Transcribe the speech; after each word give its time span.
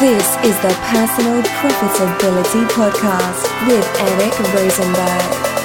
This 0.00 0.36
is 0.44 0.56
the 0.60 0.72
Personal 0.84 1.42
Profitability 1.42 2.64
Podcast 2.68 3.66
with 3.66 3.84
Eric 3.98 4.38
Rosenberg. 4.54 5.57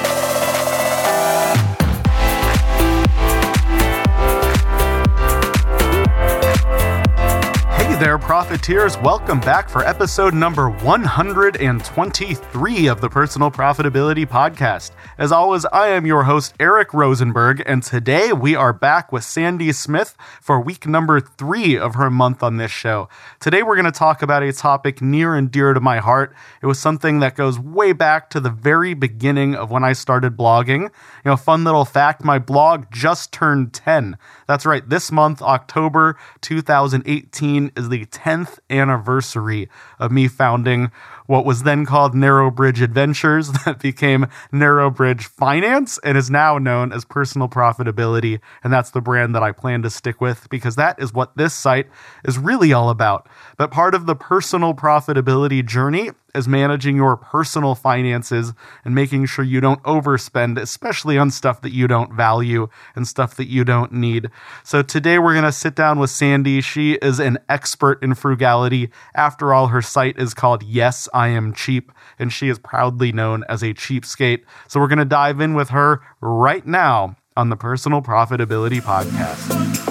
Profiteers. 8.23 8.97
Welcome 8.99 9.41
back 9.41 9.67
for 9.67 9.83
episode 9.83 10.33
number 10.33 10.69
123 10.69 12.87
of 12.87 13.01
the 13.01 13.09
Personal 13.09 13.51
Profitability 13.51 14.25
Podcast. 14.25 14.91
As 15.17 15.33
always, 15.33 15.65
I 15.65 15.89
am 15.89 16.05
your 16.05 16.23
host, 16.23 16.53
Eric 16.57 16.93
Rosenberg, 16.93 17.61
and 17.65 17.83
today 17.83 18.31
we 18.31 18.55
are 18.55 18.71
back 18.71 19.11
with 19.11 19.25
Sandy 19.25 19.73
Smith 19.73 20.15
for 20.39 20.61
week 20.61 20.87
number 20.87 21.19
three 21.19 21.77
of 21.77 21.95
her 21.95 22.09
month 22.09 22.41
on 22.41 22.55
this 22.55 22.71
show. 22.71 23.09
Today 23.41 23.61
we're 23.61 23.75
going 23.75 23.83
to 23.83 23.91
talk 23.91 24.21
about 24.21 24.41
a 24.41 24.53
topic 24.53 25.01
near 25.01 25.35
and 25.35 25.51
dear 25.51 25.73
to 25.73 25.81
my 25.81 25.97
heart. 25.97 26.33
It 26.61 26.67
was 26.67 26.79
something 26.79 27.19
that 27.19 27.35
goes 27.35 27.59
way 27.59 27.91
back 27.91 28.29
to 28.29 28.39
the 28.39 28.49
very 28.49 28.93
beginning 28.93 29.53
of 29.53 29.69
when 29.69 29.83
I 29.83 29.91
started 29.91 30.37
blogging. 30.37 30.83
You 30.83 30.91
know, 31.25 31.35
fun 31.35 31.65
little 31.65 31.83
fact 31.83 32.23
my 32.23 32.39
blog 32.39 32.85
just 32.89 33.33
turned 33.33 33.73
10. 33.73 34.15
That's 34.53 34.67
right, 34.67 34.87
this 34.87 35.11
month, 35.11 35.41
October 35.41 36.15
2018, 36.41 37.71
is 37.75 37.89
the 37.89 38.05
10th 38.05 38.59
anniversary 38.69 39.67
of 39.97 40.11
me 40.11 40.27
founding 40.27 40.91
what 41.25 41.43
was 41.43 41.63
then 41.63 41.87
called 41.87 42.13
Narrowbridge 42.13 42.79
Adventures, 42.79 43.51
that 43.65 43.79
became 43.79 44.27
Narrowbridge 44.51 45.23
Finance, 45.23 45.97
and 46.03 46.19
is 46.19 46.29
now 46.29 46.59
known 46.59 46.91
as 46.91 47.03
Personal 47.03 47.49
Profitability. 47.49 48.41
And 48.63 48.71
that's 48.71 48.91
the 48.91 49.01
brand 49.01 49.33
that 49.33 49.41
I 49.41 49.53
plan 49.53 49.81
to 49.81 49.89
stick 49.89 50.21
with 50.21 50.47
because 50.51 50.75
that 50.75 51.01
is 51.01 51.11
what 51.11 51.35
this 51.35 51.55
site 51.55 51.87
is 52.23 52.37
really 52.37 52.73
all 52.73 52.91
about. 52.91 53.27
But 53.57 53.71
part 53.71 53.95
of 53.95 54.05
the 54.05 54.15
personal 54.15 54.75
profitability 54.75 55.65
journey 55.65 56.11
is 56.35 56.47
managing 56.47 56.95
your 56.95 57.15
personal 57.15 57.75
finances 57.75 58.53
and 58.83 58.95
making 58.95 59.25
sure 59.25 59.45
you 59.45 59.61
don't 59.61 59.81
overspend, 59.83 60.59
especially 60.59 61.17
on 61.17 61.29
stuff 61.31 61.61
that 61.61 61.71
you 61.71 61.87
don't 61.87 62.13
value 62.13 62.67
and 62.95 63.07
stuff 63.07 63.35
that 63.35 63.47
you 63.47 63.63
don't 63.63 63.91
need. 63.91 64.29
So 64.63 64.81
today 64.81 65.19
we're 65.19 65.33
going 65.33 65.43
to 65.45 65.51
sit 65.51 65.75
down 65.75 65.99
with 65.99 66.09
Sandy. 66.09 66.61
She 66.61 66.93
is 66.95 67.19
an 67.19 67.37
expert 67.49 68.01
in 68.03 68.15
frugality. 68.15 68.89
After 69.15 69.53
all, 69.53 69.67
her 69.67 69.81
site 69.81 70.17
is 70.17 70.33
called 70.33 70.63
Yes, 70.63 71.07
I 71.13 71.29
Am 71.29 71.53
Cheap, 71.53 71.91
and 72.17 72.31
she 72.31 72.49
is 72.49 72.59
proudly 72.59 73.11
known 73.11 73.43
as 73.47 73.61
a 73.61 73.73
cheapskate. 73.73 74.43
So 74.67 74.79
we're 74.79 74.87
going 74.87 74.99
to 74.99 75.05
dive 75.05 75.39
in 75.39 75.53
with 75.53 75.69
her 75.69 76.01
right 76.21 76.65
now 76.65 77.15
on 77.35 77.49
the 77.49 77.55
Personal 77.55 78.01
Profitability 78.01 78.81
Podcast. 78.81 79.83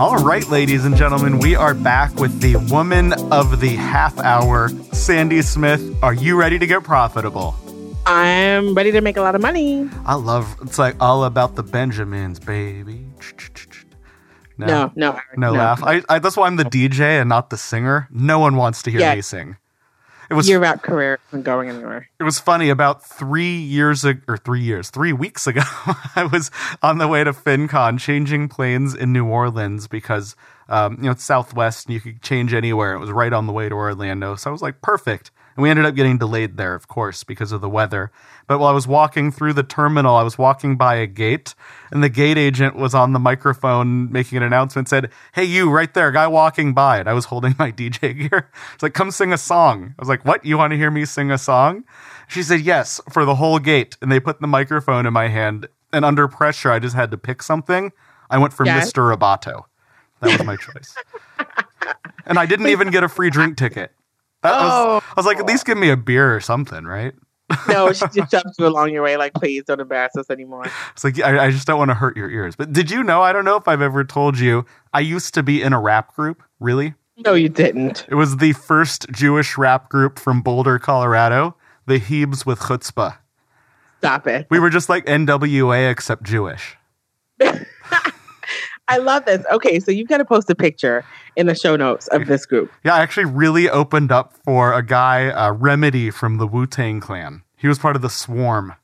All 0.00 0.16
right, 0.16 0.48
ladies 0.48 0.86
and 0.86 0.96
gentlemen, 0.96 1.40
we 1.40 1.54
are 1.54 1.74
back 1.74 2.14
with 2.14 2.40
the 2.40 2.56
woman 2.72 3.12
of 3.30 3.60
the 3.60 3.76
half 3.76 4.18
hour, 4.18 4.70
Sandy 4.94 5.42
Smith. 5.42 5.94
Are 6.02 6.14
you 6.14 6.36
ready 6.36 6.58
to 6.58 6.66
get 6.66 6.82
profitable? 6.84 7.54
I'm 8.06 8.72
ready 8.74 8.92
to 8.92 9.02
make 9.02 9.18
a 9.18 9.20
lot 9.20 9.34
of 9.34 9.42
money. 9.42 9.90
I 10.06 10.14
love 10.14 10.56
it's 10.62 10.78
like 10.78 10.96
all 11.00 11.24
about 11.24 11.54
the 11.54 11.62
Benjamins, 11.62 12.38
baby. 12.38 13.04
No, 14.56 14.66
no, 14.66 14.92
no, 14.96 15.12
no, 15.12 15.20
no. 15.36 15.52
laugh. 15.52 15.82
I, 15.84 16.02
I, 16.08 16.18
that's 16.18 16.34
why 16.34 16.46
I'm 16.46 16.56
the 16.56 16.64
DJ 16.64 17.20
and 17.20 17.28
not 17.28 17.50
the 17.50 17.58
singer. 17.58 18.08
No 18.10 18.38
one 18.38 18.56
wants 18.56 18.80
to 18.84 18.90
hear 18.90 19.00
yeah. 19.00 19.14
me 19.14 19.20
sing. 19.20 19.58
It 20.30 20.34
was 20.34 20.48
your 20.48 20.60
rap 20.60 20.82
career 20.82 21.18
isn't 21.28 21.42
going 21.42 21.68
anywhere. 21.68 22.08
It 22.20 22.22
was 22.22 22.38
funny. 22.38 22.70
About 22.70 23.04
three 23.04 23.56
years 23.56 24.04
ago, 24.04 24.20
or 24.28 24.36
three 24.36 24.60
years, 24.60 24.88
three 24.88 25.12
weeks 25.12 25.48
ago, 25.48 25.62
I 26.16 26.28
was 26.30 26.52
on 26.82 26.98
the 26.98 27.08
way 27.08 27.24
to 27.24 27.32
FinCon, 27.32 27.98
changing 27.98 28.48
planes 28.48 28.94
in 28.94 29.12
New 29.12 29.26
Orleans 29.26 29.88
because 29.88 30.36
um, 30.68 30.98
you 30.98 31.06
know 31.06 31.10
it's 31.10 31.24
Southwest 31.24 31.86
and 31.86 31.94
you 31.94 32.00
could 32.00 32.22
change 32.22 32.54
anywhere. 32.54 32.94
It 32.94 33.00
was 33.00 33.10
right 33.10 33.32
on 33.32 33.48
the 33.48 33.52
way 33.52 33.68
to 33.68 33.74
Orlando, 33.74 34.36
so 34.36 34.50
I 34.50 34.52
was 34.52 34.62
like, 34.62 34.80
perfect. 34.82 35.32
And 35.56 35.62
we 35.62 35.70
ended 35.70 35.84
up 35.84 35.94
getting 35.94 36.18
delayed 36.18 36.56
there, 36.56 36.74
of 36.74 36.88
course, 36.88 37.24
because 37.24 37.52
of 37.52 37.60
the 37.60 37.68
weather. 37.68 38.10
But 38.46 38.58
while 38.58 38.70
I 38.70 38.72
was 38.72 38.86
walking 38.86 39.30
through 39.30 39.52
the 39.54 39.62
terminal, 39.62 40.16
I 40.16 40.22
was 40.22 40.38
walking 40.38 40.76
by 40.76 40.96
a 40.96 41.06
gate, 41.06 41.54
and 41.90 42.02
the 42.02 42.08
gate 42.08 42.38
agent 42.38 42.76
was 42.76 42.94
on 42.94 43.12
the 43.12 43.18
microphone 43.18 44.10
making 44.10 44.38
an 44.38 44.44
announcement, 44.44 44.88
said, 44.88 45.10
Hey, 45.34 45.44
you 45.44 45.70
right 45.70 45.92
there, 45.92 46.10
guy 46.12 46.26
walking 46.26 46.72
by. 46.72 46.98
And 46.98 47.08
I 47.08 47.12
was 47.12 47.26
holding 47.26 47.54
my 47.58 47.72
DJ 47.72 48.30
gear. 48.30 48.50
It's 48.74 48.82
like, 48.82 48.94
Come 48.94 49.10
sing 49.10 49.32
a 49.32 49.38
song. 49.38 49.94
I 49.98 50.02
was 50.02 50.08
like, 50.08 50.24
What? 50.24 50.44
You 50.44 50.58
want 50.58 50.72
to 50.72 50.76
hear 50.76 50.90
me 50.90 51.04
sing 51.04 51.30
a 51.30 51.38
song? 51.38 51.84
She 52.28 52.42
said, 52.42 52.60
Yes, 52.60 53.00
for 53.10 53.24
the 53.24 53.34
whole 53.34 53.58
gate. 53.58 53.96
And 54.00 54.10
they 54.10 54.20
put 54.20 54.40
the 54.40 54.46
microphone 54.46 55.06
in 55.06 55.12
my 55.12 55.28
hand. 55.28 55.68
And 55.92 56.04
under 56.04 56.28
pressure, 56.28 56.70
I 56.70 56.78
just 56.78 56.94
had 56.94 57.10
to 57.10 57.18
pick 57.18 57.42
something. 57.42 57.92
I 58.30 58.38
went 58.38 58.52
for 58.52 58.64
yes. 58.64 58.92
Mr. 58.92 59.14
Roboto. 59.14 59.64
That 60.20 60.38
was 60.38 60.46
my 60.46 60.56
choice. 60.56 60.94
and 62.26 62.38
I 62.38 62.46
didn't 62.46 62.68
even 62.68 62.90
get 62.90 63.02
a 63.02 63.08
free 63.08 63.30
drink 63.30 63.56
ticket. 63.56 63.92
That 64.42 64.54
oh. 64.54 64.94
was, 64.94 65.02
I 65.08 65.12
was 65.16 65.26
like, 65.26 65.38
at 65.38 65.46
least 65.46 65.66
give 65.66 65.78
me 65.78 65.90
a 65.90 65.96
beer 65.96 66.34
or 66.34 66.40
something, 66.40 66.84
right? 66.84 67.14
no, 67.68 67.92
she 67.92 68.06
just 68.06 68.30
shoved 68.30 68.54
you 68.58 68.66
along 68.66 68.92
your 68.92 69.02
way, 69.02 69.16
like, 69.16 69.34
please 69.34 69.64
don't 69.64 69.80
embarrass 69.80 70.16
us 70.16 70.30
anymore. 70.30 70.64
It's 70.92 71.04
like, 71.04 71.20
I, 71.20 71.46
I 71.46 71.50
just 71.50 71.66
don't 71.66 71.78
want 71.78 71.90
to 71.90 71.94
hurt 71.94 72.16
your 72.16 72.30
ears. 72.30 72.56
But 72.56 72.72
did 72.72 72.90
you 72.90 73.02
know? 73.02 73.22
I 73.22 73.32
don't 73.32 73.44
know 73.44 73.56
if 73.56 73.68
I've 73.68 73.82
ever 73.82 74.04
told 74.04 74.38
you, 74.38 74.64
I 74.92 75.00
used 75.00 75.34
to 75.34 75.42
be 75.42 75.62
in 75.62 75.72
a 75.72 75.80
rap 75.80 76.14
group. 76.14 76.42
Really? 76.58 76.94
No, 77.24 77.34
you 77.34 77.48
didn't. 77.48 78.06
It 78.08 78.14
was 78.14 78.38
the 78.38 78.52
first 78.54 79.06
Jewish 79.10 79.58
rap 79.58 79.90
group 79.90 80.18
from 80.18 80.40
Boulder, 80.40 80.78
Colorado, 80.78 81.56
the 81.86 82.00
Hebes 82.00 82.46
with 82.46 82.60
Chutzpah. 82.60 83.18
Stop 83.98 84.26
it. 84.26 84.46
We 84.50 84.58
were 84.58 84.70
just 84.70 84.88
like 84.88 85.04
NWA 85.04 85.90
except 85.90 86.22
Jewish. 86.22 86.76
I 88.90 88.98
love 88.98 89.24
this. 89.24 89.44
Okay, 89.52 89.78
so 89.80 89.90
you've 89.90 90.08
got 90.08 90.18
to 90.18 90.24
post 90.24 90.50
a 90.50 90.54
picture 90.54 91.04
in 91.36 91.46
the 91.46 91.54
show 91.54 91.76
notes 91.76 92.08
of 92.08 92.26
this 92.26 92.44
group. 92.44 92.70
Yeah, 92.84 92.94
I 92.94 93.00
actually 93.00 93.26
really 93.26 93.70
opened 93.70 94.10
up 94.10 94.34
for 94.44 94.74
a 94.74 94.84
guy, 94.84 95.28
uh, 95.28 95.52
Remedy 95.52 96.10
from 96.10 96.38
the 96.38 96.46
Wu 96.46 96.66
Tang 96.66 97.00
Clan. 97.00 97.42
He 97.56 97.68
was 97.68 97.78
part 97.78 97.94
of 97.94 98.02
the 98.02 98.10
Swarm. 98.10 98.74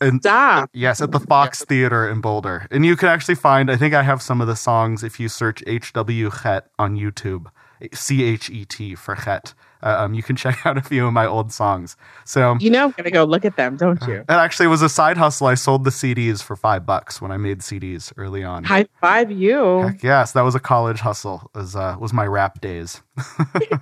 And, 0.00 0.20
Stop. 0.20 0.70
Yes, 0.72 1.00
at 1.00 1.10
the 1.10 1.20
Fox 1.20 1.64
Theater 1.64 2.08
in 2.08 2.20
Boulder. 2.20 2.68
And 2.70 2.86
you 2.86 2.94
can 2.94 3.08
actually 3.08 3.34
find, 3.34 3.70
I 3.70 3.76
think 3.76 3.94
I 3.94 4.02
have 4.02 4.22
some 4.22 4.40
of 4.40 4.46
the 4.46 4.56
songs 4.56 5.02
if 5.02 5.18
you 5.18 5.28
search 5.28 5.62
HW 5.66 6.30
Chet 6.42 6.68
on 6.78 6.96
YouTube. 6.96 7.46
C 7.92 8.24
H 8.24 8.50
E 8.50 8.64
T 8.64 8.94
for 8.94 9.14
Chet 9.14 9.54
uh, 9.82 9.96
um, 9.98 10.14
you 10.14 10.22
can 10.22 10.36
check 10.42 10.64
out 10.66 10.76
a 10.78 10.82
few 10.82 11.06
of 11.06 11.12
my 11.12 11.26
old 11.26 11.52
songs. 11.52 11.96
So 12.24 12.56
you 12.60 12.70
know, 12.70 12.86
I'm 12.86 12.90
gonna 12.92 13.10
go 13.10 13.24
look 13.24 13.44
at 13.44 13.56
them, 13.56 13.76
don't 13.76 14.00
you? 14.06 14.18
Uh, 14.18 14.22
it 14.22 14.30
actually 14.30 14.68
was 14.68 14.82
a 14.82 14.88
side 14.88 15.16
hustle. 15.16 15.46
I 15.46 15.54
sold 15.54 15.84
the 15.84 15.90
CDs 15.90 16.42
for 16.42 16.56
five 16.56 16.86
bucks 16.86 17.20
when 17.20 17.30
I 17.30 17.36
made 17.36 17.60
CDs 17.60 18.12
early 18.16 18.44
on. 18.44 18.64
High 18.64 18.86
five 19.00 19.30
you! 19.30 19.82
Heck 19.82 20.02
yes, 20.02 20.32
that 20.32 20.42
was 20.42 20.54
a 20.54 20.60
college 20.60 21.00
hustle. 21.00 21.50
Was 21.54 21.76
uh, 21.76 21.96
was 21.98 22.12
my 22.12 22.26
rap 22.26 22.60
days. 22.60 23.02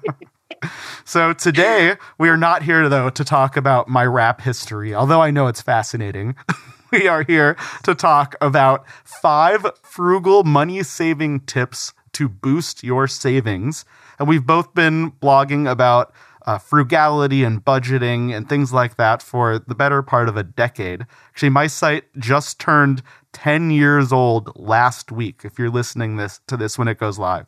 so 1.05 1.33
today 1.33 1.97
we 2.19 2.29
are 2.29 2.37
not 2.37 2.63
here 2.63 2.89
though 2.89 3.11
to 3.11 3.25
talk 3.25 3.57
about 3.57 3.89
my 3.89 4.05
rap 4.05 4.41
history, 4.41 4.95
although 4.95 5.21
I 5.21 5.31
know 5.31 5.47
it's 5.47 5.63
fascinating. 5.63 6.37
we 6.93 7.09
are 7.09 7.23
here 7.23 7.57
to 7.85 7.95
talk 7.95 8.37
about 8.41 8.87
five 9.05 9.67
frugal 9.83 10.45
money 10.45 10.83
saving 10.83 11.41
tips 11.41 11.93
to 12.13 12.29
boost 12.29 12.83
your 12.83 13.07
savings 13.07 13.85
and 14.19 14.29
we've 14.29 14.47
both 14.47 14.75
been 14.75 15.13
blogging 15.13 15.71
about 15.71 16.13
uh, 16.47 16.59
frugality 16.59 17.43
and 17.43 17.65
budgeting 17.65 18.35
and 18.35 18.49
things 18.49 18.73
like 18.73 18.97
that 18.97 19.21
for 19.21 19.59
the 19.59 19.75
better 19.75 20.03
part 20.03 20.29
of 20.29 20.37
a 20.37 20.43
decade. 20.45 21.05
Actually, 21.29 21.51
my 21.51 21.67
site 21.67 22.05
just 22.19 22.61
turned 22.61 23.03
10 23.33 23.71
years 23.71 24.13
old 24.13 24.53
last 24.57 25.11
week. 25.11 25.43
If 25.45 25.59
you're 25.59 25.71
listening 25.71 26.17
this 26.17 26.41
to 26.47 26.57
this 26.57 26.79
when 26.79 26.89
it 26.89 26.99
goes 26.99 27.19
live, 27.19 27.47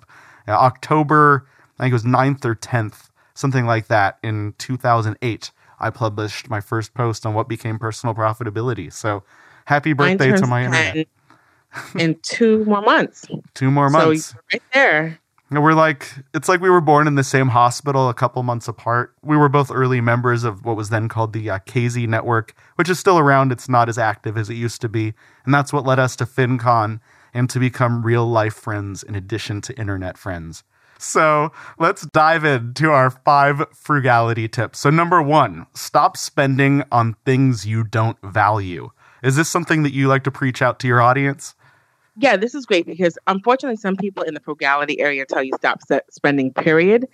uh, 0.49 0.53
October, 0.53 1.49
I 1.79 1.85
think 1.85 1.93
it 1.93 1.95
was 1.95 2.05
9th 2.05 2.45
or 2.45 2.57
10th, 2.57 3.11
something 3.35 3.67
like 3.67 3.87
that, 3.87 4.19
in 4.23 4.55
2008. 4.59 5.53
I 5.81 5.91
published 5.91 6.51
my 6.51 6.61
first 6.61 6.93
post 6.93 7.25
on 7.25 7.35
what 7.35 7.49
became 7.49 7.79
personal 7.79 8.15
profitability. 8.15 8.93
So, 8.93 9.23
happy 9.67 9.93
birthday 9.93 10.33
to 10.33 10.47
my 10.47 10.65
internet! 10.65 11.07
in 11.99 12.19
two 12.23 12.65
more 12.65 12.83
months. 12.83 13.27
two 13.55 13.71
more 13.71 13.91
months. 13.91 14.27
So 14.27 14.39
right 14.53 14.63
there. 14.73 15.21
We're 15.51 15.73
like, 15.73 16.13
it's 16.35 16.49
like 16.49 16.61
we 16.61 16.69
were 16.69 16.83
born 16.83 17.07
in 17.07 17.15
the 17.15 17.25
same 17.25 17.49
hospital 17.49 18.11
a 18.11 18.15
couple 18.15 18.43
months 18.43 18.69
apart. 18.69 19.15
We 19.23 19.37
were 19.37 19.49
both 19.49 19.71
early 19.71 20.01
members 20.03 20.45
of 20.45 20.65
what 20.65 20.77
was 20.77 20.91
then 20.91 21.09
called 21.09 21.33
the 21.33 21.49
uh, 21.49 21.59
Yakezie 21.59 22.07
network, 22.07 22.55
which 22.75 22.91
is 22.91 22.99
still 22.99 23.19
around. 23.19 23.51
It's 23.51 23.69
not 23.69 23.89
as 23.89 23.97
active 23.97 24.37
as 24.37 24.51
it 24.51 24.55
used 24.55 24.83
to 24.83 24.91
be. 24.91 25.15
And 25.47 25.55
that's 25.55 25.73
what 25.73 25.87
led 25.87 25.99
us 25.99 26.17
to 26.17 26.27
FinCon 26.27 27.01
and 27.33 27.49
to 27.49 27.59
become 27.59 28.05
real 28.05 28.27
life 28.27 28.55
friends 28.55 29.03
in 29.03 29.15
addition 29.15 29.63
to 29.63 29.79
internet 29.79 30.19
friends. 30.19 30.65
So 30.99 31.53
let's 31.79 32.05
dive 32.07 32.45
into 32.45 32.91
our 32.91 33.09
five 33.09 33.65
frugality 33.73 34.49
tips. 34.49 34.81
So, 34.81 34.91
number 34.91 35.23
one, 35.23 35.67
stop 35.73 36.17
spending 36.17 36.83
on 36.91 37.15
things 37.25 37.67
you 37.67 37.85
don't 37.85 38.19
value. 38.23 38.91
Is 39.23 39.37
this 39.37 39.49
something 39.49 39.83
that 39.85 39.95
you 39.95 40.09
like 40.09 40.25
to 40.25 40.31
preach 40.31 40.61
out 40.61 40.79
to 40.81 40.87
your 40.87 41.01
audience? 41.01 41.55
Yeah, 42.19 42.37
this 42.37 42.55
is 42.55 42.67
great 42.67 42.87
because 42.87 43.17
unfortunately, 43.27 43.77
some 43.77 43.97
people 43.97 44.25
in 44.25 44.35
the 44.35 44.41
frugality 44.41 45.01
area 45.01 45.25
tell 45.25 45.43
you 45.43 45.53
stop 45.57 45.81
spending, 46.11 46.53
period. 46.53 47.07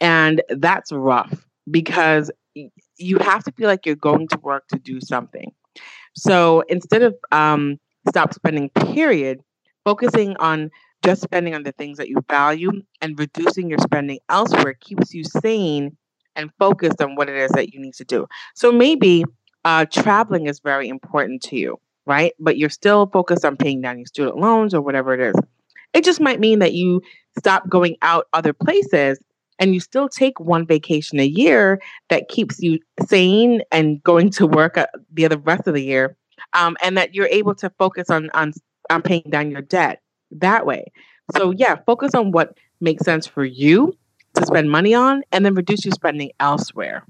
And 0.00 0.42
that's 0.48 0.92
rough 0.92 1.46
because 1.70 2.30
you 2.98 3.18
have 3.18 3.44
to 3.44 3.52
feel 3.52 3.68
like 3.68 3.86
you're 3.86 3.96
going 3.96 4.28
to 4.28 4.38
work 4.38 4.68
to 4.68 4.78
do 4.78 5.00
something. 5.00 5.52
So 6.14 6.62
instead 6.68 7.02
of 7.02 7.14
um, 7.32 7.78
stop 8.08 8.34
spending, 8.34 8.70
period, 8.70 9.40
focusing 9.84 10.36
on 10.36 10.70
just 11.04 11.22
spending 11.22 11.54
on 11.54 11.64
the 11.64 11.72
things 11.72 11.98
that 11.98 12.08
you 12.08 12.16
value 12.30 12.70
and 13.00 13.18
reducing 13.18 13.68
your 13.68 13.78
spending 13.78 14.20
elsewhere 14.28 14.74
keeps 14.74 15.12
you 15.12 15.24
sane 15.24 15.96
and 16.36 16.50
focused 16.58 17.00
on 17.02 17.16
what 17.16 17.28
it 17.28 17.36
is 17.36 17.50
that 17.52 17.72
you 17.72 17.80
need 17.80 17.94
to 17.94 18.04
do. 18.04 18.26
So 18.54 18.70
maybe 18.70 19.24
uh, 19.64 19.86
traveling 19.86 20.46
is 20.46 20.60
very 20.60 20.88
important 20.88 21.42
to 21.44 21.56
you, 21.56 21.80
right? 22.06 22.32
But 22.38 22.58
you're 22.58 22.70
still 22.70 23.06
focused 23.06 23.44
on 23.44 23.56
paying 23.56 23.80
down 23.80 23.98
your 23.98 24.06
student 24.06 24.38
loans 24.38 24.74
or 24.74 24.80
whatever 24.80 25.14
it 25.14 25.20
is. 25.20 25.34
It 25.92 26.04
just 26.04 26.20
might 26.20 26.40
mean 26.40 26.58
that 26.60 26.72
you 26.72 27.02
stop 27.38 27.68
going 27.68 27.96
out 28.02 28.26
other 28.32 28.52
places 28.52 29.18
and 29.58 29.74
you 29.74 29.80
still 29.80 30.08
take 30.08 30.40
one 30.40 30.66
vacation 30.66 31.20
a 31.20 31.26
year 31.26 31.80
that 32.08 32.28
keeps 32.28 32.60
you 32.60 32.78
sane 33.06 33.62
and 33.70 34.02
going 34.02 34.30
to 34.30 34.46
work 34.46 34.76
uh, 34.76 34.86
the 35.12 35.24
other 35.24 35.38
rest 35.38 35.66
of 35.66 35.74
the 35.74 35.82
year 35.82 36.16
um, 36.52 36.76
and 36.82 36.96
that 36.96 37.14
you're 37.14 37.26
able 37.26 37.54
to 37.54 37.70
focus 37.78 38.10
on, 38.10 38.30
on 38.34 38.52
on 38.90 39.00
paying 39.00 39.22
down 39.30 39.50
your 39.50 39.62
debt 39.62 40.02
that 40.30 40.66
way 40.66 40.84
so 41.36 41.52
yeah 41.52 41.76
focus 41.86 42.14
on 42.14 42.32
what 42.32 42.56
makes 42.80 43.04
sense 43.04 43.26
for 43.26 43.44
you 43.44 43.96
to 44.34 44.44
spend 44.44 44.70
money 44.70 44.92
on 44.92 45.22
and 45.30 45.46
then 45.46 45.54
reduce 45.54 45.84
your 45.84 45.92
spending 45.92 46.30
elsewhere 46.40 47.06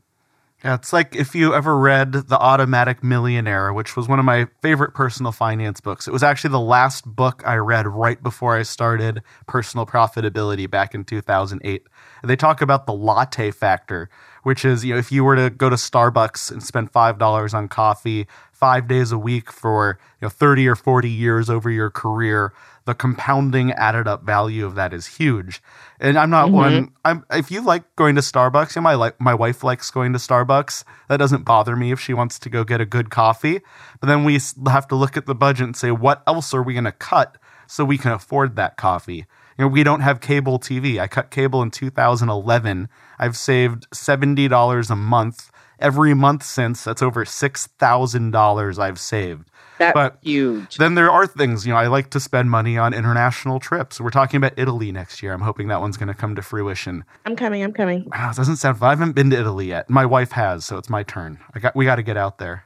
Yeah, 0.65 0.75
it's 0.75 0.93
like 0.93 1.17
if 1.17 1.35
you 1.35 1.55
ever 1.55 1.77
read 1.77 2.13
The 2.13 2.39
Automatic 2.39 3.03
Millionaire, 3.03 3.73
which 3.73 3.97
was 3.97 4.07
one 4.07 4.21
of 4.21 4.25
my 4.25 4.47
favorite 4.61 4.95
personal 4.95 5.33
finance 5.33 5.81
books. 5.81 6.07
It 6.07 6.13
was 6.13 6.23
actually 6.23 6.51
the 6.51 6.61
last 6.61 7.05
book 7.05 7.43
I 7.45 7.57
read 7.57 7.89
right 7.89 8.23
before 8.23 8.57
I 8.57 8.63
started 8.63 9.23
personal 9.49 9.87
profitability 9.87 10.71
back 10.71 10.95
in 10.95 11.03
2008. 11.03 11.83
They 12.23 12.37
talk 12.37 12.63
about 12.63 12.87
the 12.87 12.93
latte 12.93 13.51
factor, 13.51 14.09
which 14.45 14.65
is, 14.65 14.85
you 14.85 14.93
know, 14.93 15.01
if 15.01 15.11
you 15.11 15.25
were 15.25 15.35
to 15.35 15.51
go 15.51 15.69
to 15.69 15.75
Starbucks 15.75 16.53
and 16.53 16.63
spend 16.63 16.93
$5 16.93 17.55
on 17.55 17.67
coffee 17.67 18.29
5 18.53 18.87
days 18.87 19.11
a 19.11 19.19
week 19.19 19.51
for, 19.51 19.99
you 20.21 20.27
know, 20.27 20.29
30 20.29 20.69
or 20.69 20.77
40 20.77 21.11
years 21.11 21.51
over 21.51 21.71
your 21.71 21.91
career, 21.91 22.53
the 22.85 22.95
compounding 22.95 23.73
added 23.73 24.09
up 24.09 24.25
value 24.25 24.67
of 24.67 24.75
that 24.75 24.93
is 24.93 25.07
huge. 25.07 25.63
And 26.01 26.19
I'm 26.19 26.31
not 26.31 26.51
one. 26.51 26.73
Mm-hmm. 26.73 26.95
I'm 27.05 27.25
if 27.31 27.51
you 27.51 27.65
like 27.65 27.85
going 27.97 28.17
to 28.17 28.21
Starbucks, 28.21 28.75
you 28.75 28.81
know, 28.81 28.85
my 28.85 28.95
like 28.95 29.21
my 29.21 29.35
wife 29.35 29.63
likes 29.63 29.91
going 29.91 30.13
to 30.13 30.19
Starbucks. 30.19 30.85
That 31.09 31.19
doesn't 31.19 31.45
bother 31.45 31.77
me 31.77 31.93
if 31.93 32.01
she 32.01 32.15
wants 32.15 32.39
to 32.41 32.51
go 32.51 32.65
get 32.65 32.81
a 32.81 32.87
good 32.87 33.11
coffee. 33.11 33.61
But 34.01 34.09
then 34.09 34.25
we 34.25 34.39
have 34.67 34.89
to 34.89 34.97
look 34.97 35.17
at 35.17 35.27
the 35.27 35.35
budget 35.35 35.67
and 35.67 35.77
say, 35.77 35.91
what 35.91 36.23
else 36.27 36.53
are 36.53 36.63
we 36.63 36.75
going 36.75 36.85
to 36.85 36.93
cut 36.93 37.39
so 37.67 37.85
we 37.85 37.99
can 37.99 38.13
afford 38.13 38.57
that 38.57 38.77
coffee? 38.77 39.27
You 39.59 39.65
know, 39.65 39.69
we 39.69 39.83
don't 39.83 40.01
have 40.01 40.21
cable 40.21 40.59
TV. 40.59 40.99
I 40.99 41.07
cut 41.07 41.31
cable 41.31 41.63
in 41.63 41.71
2011. 41.71 42.89
I've 43.19 43.37
saved 43.37 43.87
seventy 43.93 44.49
dollars 44.49 44.91
a 44.91 44.97
month 44.97 45.51
every 45.79 46.15
month 46.15 46.43
since. 46.43 46.85
That's 46.85 47.03
over 47.03 47.25
six 47.25 47.67
thousand 47.79 48.31
dollars 48.31 48.79
I've 48.79 48.99
saved. 48.99 49.49
that's 49.79 49.95
But- 49.95 50.19
huge 50.23 50.77
Then 50.77 50.95
there 50.95 51.11
are 51.11 51.27
things, 51.27 51.67
you 51.67 51.73
know, 51.73 51.79
I 51.79 51.87
like 51.89 52.11
to 52.11 52.21
spend 52.21 52.51
money 52.51 52.79
on 52.79 52.95
international 52.95 53.59
trips. 53.61 54.01
We're 54.01 54.11
talking 54.11 54.39
about 54.39 54.53
Italy 54.57 54.93
next 54.93 55.23
year. 55.23 55.33
I'm 55.33 55.41
hoping 55.41 55.69
that 55.69 55.81
one's 55.81 55.97
going 55.97 56.09
to 56.09 56.15
come 56.15 56.35
to 56.37 56.43
fruition. 56.43 57.05
i'm 57.27 57.37
coming 57.37 57.63
i'm 57.65 57.73
coming 57.73 58.05
Wow, 58.13 58.31
it 58.31 58.37
doesn't 58.37 58.57
sound 58.57 58.79
fun. 58.79 58.87
I 58.89 58.91
haven't 58.93 59.13
been 59.13 59.31
to 59.31 59.39
Italy 59.39 59.67
yet. 59.69 59.89
My 59.91 60.07
wife 60.07 60.33
has, 60.33 60.65
so 60.65 60.77
it's 60.79 60.91
my 60.91 61.03
turn. 61.03 61.39
I 61.55 61.59
got 61.59 61.75
we 61.77 61.85
got 61.85 61.97
to 61.97 62.03
get 62.03 62.17
out 62.17 62.39
there. 62.39 62.65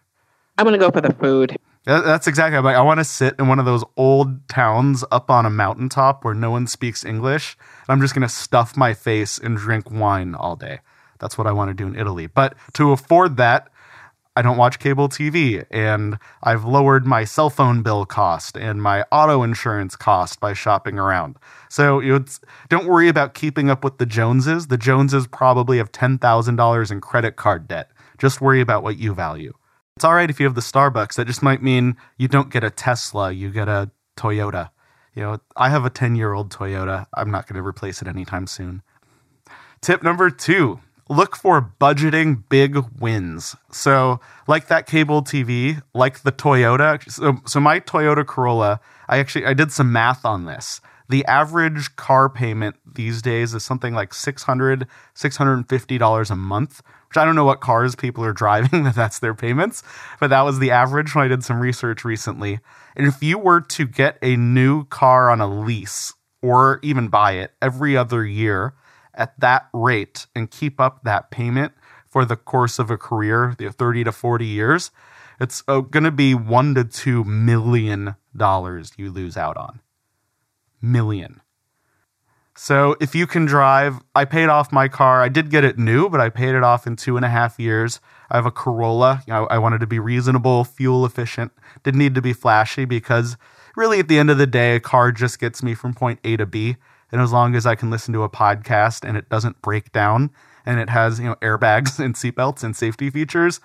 i'm 0.58 0.64
gonna 0.64 0.78
go 0.78 0.90
for 0.90 1.00
the 1.00 1.12
food 1.14 1.56
That's 1.86 2.26
exactly. 2.26 2.60
Like, 2.60 2.76
I 2.76 2.82
want 2.82 2.98
to 2.98 3.04
sit 3.04 3.36
in 3.38 3.46
one 3.46 3.60
of 3.60 3.64
those 3.64 3.84
old 3.96 4.48
towns 4.48 5.04
up 5.12 5.30
on 5.30 5.46
a 5.46 5.50
mountaintop 5.50 6.24
where 6.24 6.34
no 6.34 6.50
one 6.50 6.66
speaks 6.66 7.04
English. 7.04 7.56
And 7.86 7.94
I'm 7.94 8.00
just 8.00 8.12
going 8.12 8.26
to 8.26 8.28
stuff 8.28 8.76
my 8.76 8.92
face 8.92 9.38
and 9.38 9.56
drink 9.56 9.90
wine 9.90 10.34
all 10.34 10.56
day. 10.56 10.80
That's 11.20 11.38
what 11.38 11.46
I 11.46 11.52
want 11.52 11.70
to 11.70 11.74
do 11.74 11.86
in 11.86 11.94
Italy. 11.94 12.26
But 12.26 12.54
to 12.74 12.90
afford 12.90 13.36
that, 13.36 13.68
I 14.38 14.42
don't 14.42 14.58
watch 14.58 14.78
cable 14.80 15.08
TV, 15.08 15.64
and 15.70 16.18
I've 16.42 16.64
lowered 16.64 17.06
my 17.06 17.24
cell 17.24 17.48
phone 17.48 17.82
bill 17.82 18.04
cost 18.04 18.58
and 18.58 18.82
my 18.82 19.02
auto 19.10 19.42
insurance 19.42 19.96
cost 19.96 20.40
by 20.40 20.52
shopping 20.52 20.98
around. 20.98 21.36
So 21.70 22.02
don't 22.68 22.86
worry 22.86 23.08
about 23.08 23.32
keeping 23.32 23.70
up 23.70 23.82
with 23.82 23.96
the 23.96 24.04
Joneses. 24.04 24.66
The 24.66 24.76
Joneses 24.76 25.26
probably 25.26 25.78
have 25.78 25.90
ten 25.90 26.18
thousand 26.18 26.56
dollars 26.56 26.90
in 26.90 27.00
credit 27.00 27.36
card 27.36 27.66
debt. 27.66 27.90
Just 28.18 28.42
worry 28.42 28.60
about 28.60 28.82
what 28.82 28.98
you 28.98 29.14
value. 29.14 29.54
It's 29.96 30.04
all 30.04 30.12
right 30.12 30.28
if 30.28 30.38
you 30.38 30.44
have 30.44 30.54
the 30.54 30.60
Starbucks. 30.60 31.14
That 31.14 31.26
just 31.26 31.42
might 31.42 31.62
mean 31.62 31.96
you 32.18 32.28
don't 32.28 32.50
get 32.50 32.62
a 32.62 32.68
Tesla, 32.68 33.32
you 33.32 33.50
get 33.50 33.66
a 33.66 33.90
Toyota. 34.18 34.68
You 35.14 35.22
know, 35.22 35.40
I 35.56 35.70
have 35.70 35.86
a 35.86 35.90
10 35.90 36.16
year 36.16 36.34
old 36.34 36.50
Toyota. 36.50 37.06
I'm 37.14 37.30
not 37.30 37.46
going 37.46 37.56
to 37.56 37.66
replace 37.66 38.02
it 38.02 38.08
anytime 38.08 38.46
soon. 38.46 38.82
Tip 39.80 40.02
number 40.02 40.28
two 40.28 40.80
look 41.08 41.34
for 41.34 41.72
budgeting 41.80 42.42
big 42.50 42.76
wins. 42.98 43.56
So, 43.70 44.20
like 44.46 44.66
that 44.68 44.86
cable 44.86 45.22
TV, 45.22 45.80
like 45.94 46.22
the 46.24 46.32
Toyota. 46.32 47.10
So, 47.10 47.38
so 47.46 47.58
my 47.58 47.80
Toyota 47.80 48.26
Corolla, 48.26 48.80
I 49.08 49.16
actually 49.16 49.46
I 49.46 49.54
did 49.54 49.72
some 49.72 49.92
math 49.92 50.26
on 50.26 50.44
this. 50.44 50.82
The 51.08 51.24
average 51.26 51.94
car 51.96 52.28
payment 52.28 52.76
these 52.84 53.22
days 53.22 53.54
is 53.54 53.64
something 53.64 53.94
like 53.94 54.10
$600, 54.10 54.86
$650 55.14 56.30
a 56.30 56.36
month, 56.36 56.82
which 57.08 57.16
I 57.16 57.24
don't 57.24 57.36
know 57.36 57.44
what 57.44 57.60
cars 57.60 57.94
people 57.94 58.24
are 58.24 58.32
driving 58.34 58.84
that 58.84 58.94
that's 58.94 59.18
their 59.18 59.34
payments, 59.34 59.82
but 60.20 60.30
that 60.30 60.42
was 60.42 60.58
the 60.58 60.70
average 60.70 61.14
when 61.14 61.24
I 61.24 61.28
did 61.28 61.44
some 61.44 61.60
research 61.60 62.04
recently. 62.04 62.58
And 62.96 63.06
if 63.06 63.22
you 63.22 63.38
were 63.38 63.60
to 63.60 63.86
get 63.86 64.18
a 64.22 64.36
new 64.36 64.84
car 64.84 65.30
on 65.30 65.40
a 65.40 65.46
lease 65.46 66.14
or 66.42 66.80
even 66.82 67.08
buy 67.08 67.32
it 67.32 67.52
every 67.62 67.96
other 67.96 68.24
year 68.24 68.74
at 69.14 69.38
that 69.40 69.68
rate 69.72 70.26
and 70.34 70.50
keep 70.50 70.80
up 70.80 71.04
that 71.04 71.30
payment 71.30 71.72
for 72.08 72.24
the 72.24 72.36
course 72.36 72.78
of 72.78 72.90
a 72.90 72.96
career, 72.96 73.54
the 73.58 73.70
30 73.70 74.04
to 74.04 74.12
40 74.12 74.46
years, 74.46 74.90
it's 75.40 75.62
uh, 75.68 75.80
going 75.80 76.04
to 76.04 76.10
be 76.10 76.34
1 76.34 76.74
to 76.74 76.84
2 76.84 77.24
million 77.24 78.16
dollars 78.34 78.92
you 78.96 79.10
lose 79.10 79.36
out 79.36 79.56
on. 79.56 79.80
Million. 80.80 81.40
So 82.58 82.96
if 83.00 83.14
you 83.14 83.26
can 83.26 83.44
drive, 83.44 84.00
I 84.14 84.24
paid 84.24 84.48
off 84.48 84.72
my 84.72 84.88
car. 84.88 85.22
I 85.22 85.28
did 85.28 85.50
get 85.50 85.62
it 85.62 85.78
new, 85.78 86.08
but 86.08 86.20
I 86.20 86.30
paid 86.30 86.54
it 86.54 86.62
off 86.62 86.86
in 86.86 86.96
two 86.96 87.16
and 87.16 87.24
a 87.24 87.28
half 87.28 87.58
years. 87.60 88.00
I 88.30 88.36
have 88.36 88.46
a 88.46 88.50
Corolla. 88.50 89.22
You 89.26 89.34
know, 89.34 89.46
I 89.48 89.58
wanted 89.58 89.80
to 89.80 89.86
be 89.86 89.98
reasonable, 89.98 90.64
fuel 90.64 91.04
efficient. 91.04 91.52
Didn't 91.82 91.98
need 91.98 92.14
to 92.14 92.22
be 92.22 92.32
flashy 92.32 92.86
because 92.86 93.36
really 93.76 93.98
at 94.00 94.08
the 94.08 94.18
end 94.18 94.30
of 94.30 94.38
the 94.38 94.46
day, 94.46 94.76
a 94.76 94.80
car 94.80 95.12
just 95.12 95.38
gets 95.38 95.62
me 95.62 95.74
from 95.74 95.92
point 95.92 96.18
A 96.24 96.38
to 96.38 96.46
B. 96.46 96.76
And 97.12 97.20
as 97.20 97.30
long 97.30 97.54
as 97.54 97.66
I 97.66 97.74
can 97.74 97.90
listen 97.90 98.14
to 98.14 98.22
a 98.22 98.30
podcast 98.30 99.06
and 99.06 99.18
it 99.18 99.28
doesn't 99.28 99.60
break 99.60 99.92
down 99.92 100.30
and 100.64 100.80
it 100.80 100.88
has, 100.88 101.20
you 101.20 101.26
know, 101.26 101.36
airbags 101.36 102.00
and 102.04 102.14
seatbelts 102.14 102.64
and 102.64 102.74
safety 102.74 103.10
features, 103.10 103.60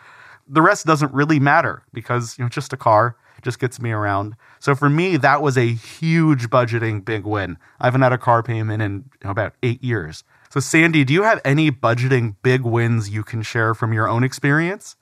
the 0.47 0.61
rest 0.61 0.85
doesn't 0.85 1.13
really 1.13 1.39
matter 1.39 1.83
because, 1.93 2.37
you 2.37 2.43
know, 2.43 2.49
just 2.49 2.73
a 2.73 2.77
car 2.77 3.15
just 3.41 3.59
gets 3.59 3.81
me 3.81 3.91
around. 3.91 4.35
So 4.59 4.75
for 4.75 4.89
me, 4.89 5.17
that 5.17 5.41
was 5.41 5.57
a 5.57 5.73
huge 5.73 6.49
budgeting 6.49 7.03
big 7.03 7.25
win. 7.25 7.57
I 7.79 7.85
haven't 7.85 8.01
had 8.01 8.13
a 8.13 8.17
car 8.17 8.43
payment 8.43 8.81
in 8.81 9.09
about 9.23 9.53
eight 9.63 9.83
years. 9.83 10.23
So 10.49 10.59
Sandy, 10.59 11.03
do 11.03 11.13
you 11.13 11.23
have 11.23 11.41
any 11.45 11.71
budgeting 11.71 12.35
big 12.43 12.61
wins 12.61 13.09
you 13.09 13.23
can 13.23 13.41
share 13.41 13.73
from 13.73 13.93
your 13.93 14.07
own 14.07 14.23
experience? 14.23 14.95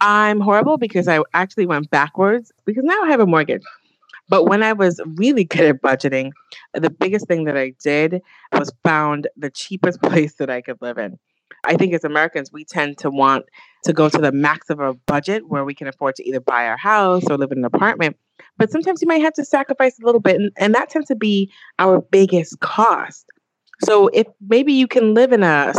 I'm 0.00 0.40
horrible 0.40 0.78
because 0.78 1.08
I 1.08 1.20
actually 1.34 1.66
went 1.66 1.90
backwards 1.90 2.50
because 2.64 2.84
now 2.84 3.02
I 3.02 3.08
have 3.08 3.20
a 3.20 3.26
mortgage. 3.26 3.62
But 4.30 4.44
when 4.44 4.62
I 4.62 4.72
was 4.72 5.00
really 5.16 5.44
good 5.44 5.64
at 5.64 5.82
budgeting, 5.82 6.30
the 6.72 6.88
biggest 6.88 7.26
thing 7.26 7.44
that 7.44 7.58
I 7.58 7.74
did 7.82 8.22
was 8.52 8.72
found 8.84 9.28
the 9.36 9.50
cheapest 9.50 10.00
place 10.02 10.34
that 10.34 10.48
I 10.48 10.62
could 10.62 10.80
live 10.80 10.98
in. 10.98 11.18
I 11.64 11.76
think 11.76 11.94
as 11.94 12.04
Americans, 12.04 12.52
we 12.52 12.64
tend 12.64 12.98
to 12.98 13.10
want 13.10 13.44
to 13.84 13.92
go 13.92 14.08
to 14.08 14.18
the 14.18 14.32
max 14.32 14.70
of 14.70 14.80
our 14.80 14.94
budget 15.06 15.48
where 15.48 15.64
we 15.64 15.74
can 15.74 15.86
afford 15.86 16.16
to 16.16 16.28
either 16.28 16.40
buy 16.40 16.66
our 16.66 16.76
house 16.76 17.24
or 17.30 17.36
live 17.36 17.52
in 17.52 17.58
an 17.58 17.64
apartment. 17.64 18.16
But 18.56 18.70
sometimes 18.70 19.00
you 19.02 19.08
might 19.08 19.22
have 19.22 19.34
to 19.34 19.44
sacrifice 19.44 19.98
a 19.98 20.04
little 20.04 20.20
bit, 20.20 20.36
and, 20.36 20.52
and 20.56 20.74
that 20.74 20.90
tends 20.90 21.08
to 21.08 21.16
be 21.16 21.50
our 21.78 22.00
biggest 22.00 22.60
cost. 22.60 23.26
So 23.84 24.08
if 24.08 24.26
maybe 24.46 24.72
you 24.72 24.86
can 24.86 25.14
live 25.14 25.32
in 25.32 25.42
a 25.42 25.72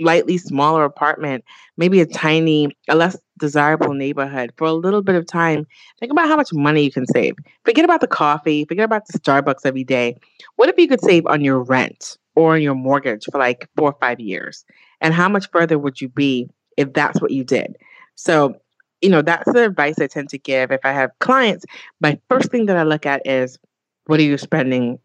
slightly 0.00 0.38
smaller 0.38 0.84
apartment, 0.84 1.44
maybe 1.76 2.00
a 2.00 2.06
tiny, 2.06 2.76
a 2.88 2.96
less 2.96 3.16
desirable 3.38 3.94
neighborhood 3.94 4.52
for 4.56 4.66
a 4.66 4.72
little 4.72 5.02
bit 5.02 5.14
of 5.14 5.26
time, 5.26 5.66
think 6.00 6.10
about 6.10 6.28
how 6.28 6.36
much 6.36 6.52
money 6.52 6.82
you 6.82 6.90
can 6.90 7.06
save. 7.06 7.34
Forget 7.64 7.84
about 7.84 8.00
the 8.00 8.06
coffee, 8.08 8.64
forget 8.64 8.84
about 8.84 9.06
the 9.06 9.18
Starbucks 9.18 9.64
every 9.64 9.84
day. 9.84 10.16
What 10.56 10.68
if 10.68 10.78
you 10.78 10.88
could 10.88 11.00
save 11.00 11.26
on 11.26 11.42
your 11.42 11.62
rent 11.62 12.18
or 12.34 12.54
on 12.54 12.62
your 12.62 12.74
mortgage 12.74 13.24
for 13.30 13.38
like 13.38 13.68
four 13.76 13.92
or 13.92 13.98
five 14.00 14.20
years? 14.20 14.64
And 15.00 15.14
how 15.14 15.28
much 15.28 15.50
further 15.50 15.78
would 15.78 16.00
you 16.00 16.08
be 16.08 16.48
if 16.76 16.92
that's 16.92 17.20
what 17.20 17.30
you 17.30 17.44
did? 17.44 17.76
So, 18.14 18.56
you 19.00 19.10
know, 19.10 19.22
that's 19.22 19.52
the 19.52 19.64
advice 19.64 19.98
I 19.98 20.06
tend 20.06 20.30
to 20.30 20.38
give 20.38 20.70
if 20.70 20.80
I 20.84 20.92
have 20.92 21.10
clients. 21.18 21.64
My 22.00 22.18
first 22.28 22.50
thing 22.50 22.66
that 22.66 22.76
I 22.76 22.84
look 22.84 23.06
at 23.06 23.26
is 23.26 23.58
what 24.06 24.20
are 24.20 24.24
you 24.24 24.38
spending 24.38 24.98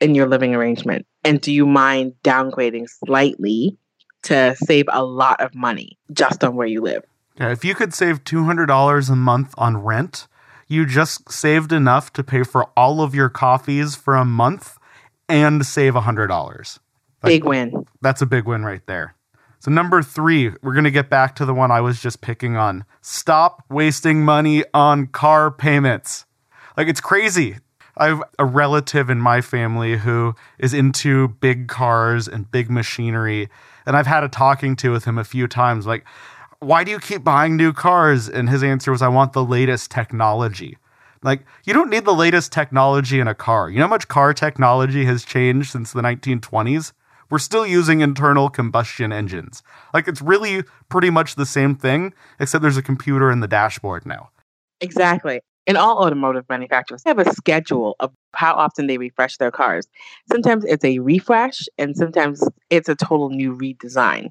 in 0.00 0.14
your 0.14 0.26
living 0.26 0.54
arrangement? 0.54 1.06
And 1.24 1.40
do 1.40 1.52
you 1.52 1.66
mind 1.66 2.14
downgrading 2.24 2.88
slightly 2.88 3.76
to 4.24 4.56
save 4.56 4.86
a 4.88 5.04
lot 5.04 5.40
of 5.40 5.54
money 5.54 5.98
just 6.12 6.42
on 6.44 6.56
where 6.56 6.66
you 6.66 6.80
live? 6.80 7.04
Yeah, 7.38 7.50
if 7.50 7.64
you 7.64 7.74
could 7.74 7.94
save 7.94 8.24
$200 8.24 9.10
a 9.10 9.16
month 9.16 9.54
on 9.56 9.78
rent, 9.78 10.28
you 10.68 10.86
just 10.86 11.30
saved 11.30 11.72
enough 11.72 12.12
to 12.14 12.24
pay 12.24 12.42
for 12.42 12.64
all 12.76 13.02
of 13.02 13.14
your 13.14 13.28
coffees 13.28 13.94
for 13.94 14.16
a 14.16 14.24
month 14.24 14.78
and 15.28 15.64
save 15.64 15.94
$100. 15.94 16.78
Big 17.24 17.44
win. 17.44 17.86
That's 18.00 18.22
a 18.22 18.26
big 18.26 18.46
win 18.46 18.64
right 18.64 18.84
there. 18.86 19.14
So, 19.62 19.70
number 19.70 20.02
three, 20.02 20.50
we're 20.60 20.72
going 20.72 20.82
to 20.82 20.90
get 20.90 21.08
back 21.08 21.36
to 21.36 21.44
the 21.44 21.54
one 21.54 21.70
I 21.70 21.80
was 21.80 22.02
just 22.02 22.20
picking 22.20 22.56
on. 22.56 22.84
Stop 23.00 23.62
wasting 23.70 24.24
money 24.24 24.64
on 24.74 25.06
car 25.06 25.52
payments. 25.52 26.26
Like, 26.76 26.88
it's 26.88 27.00
crazy. 27.00 27.58
I 27.96 28.08
have 28.08 28.24
a 28.40 28.44
relative 28.44 29.08
in 29.08 29.20
my 29.20 29.40
family 29.40 29.98
who 29.98 30.34
is 30.58 30.74
into 30.74 31.28
big 31.28 31.68
cars 31.68 32.26
and 32.26 32.50
big 32.50 32.72
machinery. 32.72 33.48
And 33.86 33.96
I've 33.96 34.08
had 34.08 34.24
a 34.24 34.28
talking 34.28 34.74
to 34.76 34.90
with 34.90 35.04
him 35.04 35.16
a 35.16 35.22
few 35.22 35.46
times, 35.46 35.86
like, 35.86 36.04
why 36.58 36.82
do 36.82 36.90
you 36.90 36.98
keep 36.98 37.22
buying 37.22 37.56
new 37.56 37.72
cars? 37.72 38.28
And 38.28 38.50
his 38.50 38.64
answer 38.64 38.90
was, 38.90 39.00
I 39.00 39.06
want 39.06 39.32
the 39.32 39.44
latest 39.44 39.92
technology. 39.92 40.76
Like, 41.22 41.46
you 41.62 41.72
don't 41.72 41.88
need 41.88 42.04
the 42.04 42.14
latest 42.14 42.50
technology 42.50 43.20
in 43.20 43.28
a 43.28 43.34
car. 43.36 43.70
You 43.70 43.78
know 43.78 43.84
how 43.84 43.90
much 43.90 44.08
car 44.08 44.34
technology 44.34 45.04
has 45.04 45.24
changed 45.24 45.70
since 45.70 45.92
the 45.92 46.02
1920s? 46.02 46.92
We're 47.32 47.38
still 47.38 47.66
using 47.66 48.02
internal 48.02 48.50
combustion 48.50 49.10
engines. 49.10 49.62
Like, 49.94 50.06
it's 50.06 50.20
really 50.20 50.64
pretty 50.90 51.08
much 51.08 51.36
the 51.36 51.46
same 51.46 51.74
thing, 51.74 52.12
except 52.38 52.60
there's 52.60 52.76
a 52.76 52.82
computer 52.82 53.30
in 53.30 53.40
the 53.40 53.48
dashboard 53.48 54.04
now. 54.04 54.28
Exactly. 54.82 55.40
And 55.66 55.78
all 55.78 56.04
automotive 56.04 56.44
manufacturers 56.50 57.02
have 57.06 57.18
a 57.18 57.32
schedule 57.32 57.96
of 58.00 58.12
how 58.34 58.52
often 58.52 58.86
they 58.86 58.98
refresh 58.98 59.38
their 59.38 59.50
cars. 59.50 59.86
Sometimes 60.30 60.66
it's 60.66 60.84
a 60.84 60.98
refresh, 60.98 61.62
and 61.78 61.96
sometimes 61.96 62.46
it's 62.68 62.90
a 62.90 62.94
total 62.94 63.30
new 63.30 63.56
redesign. 63.56 64.28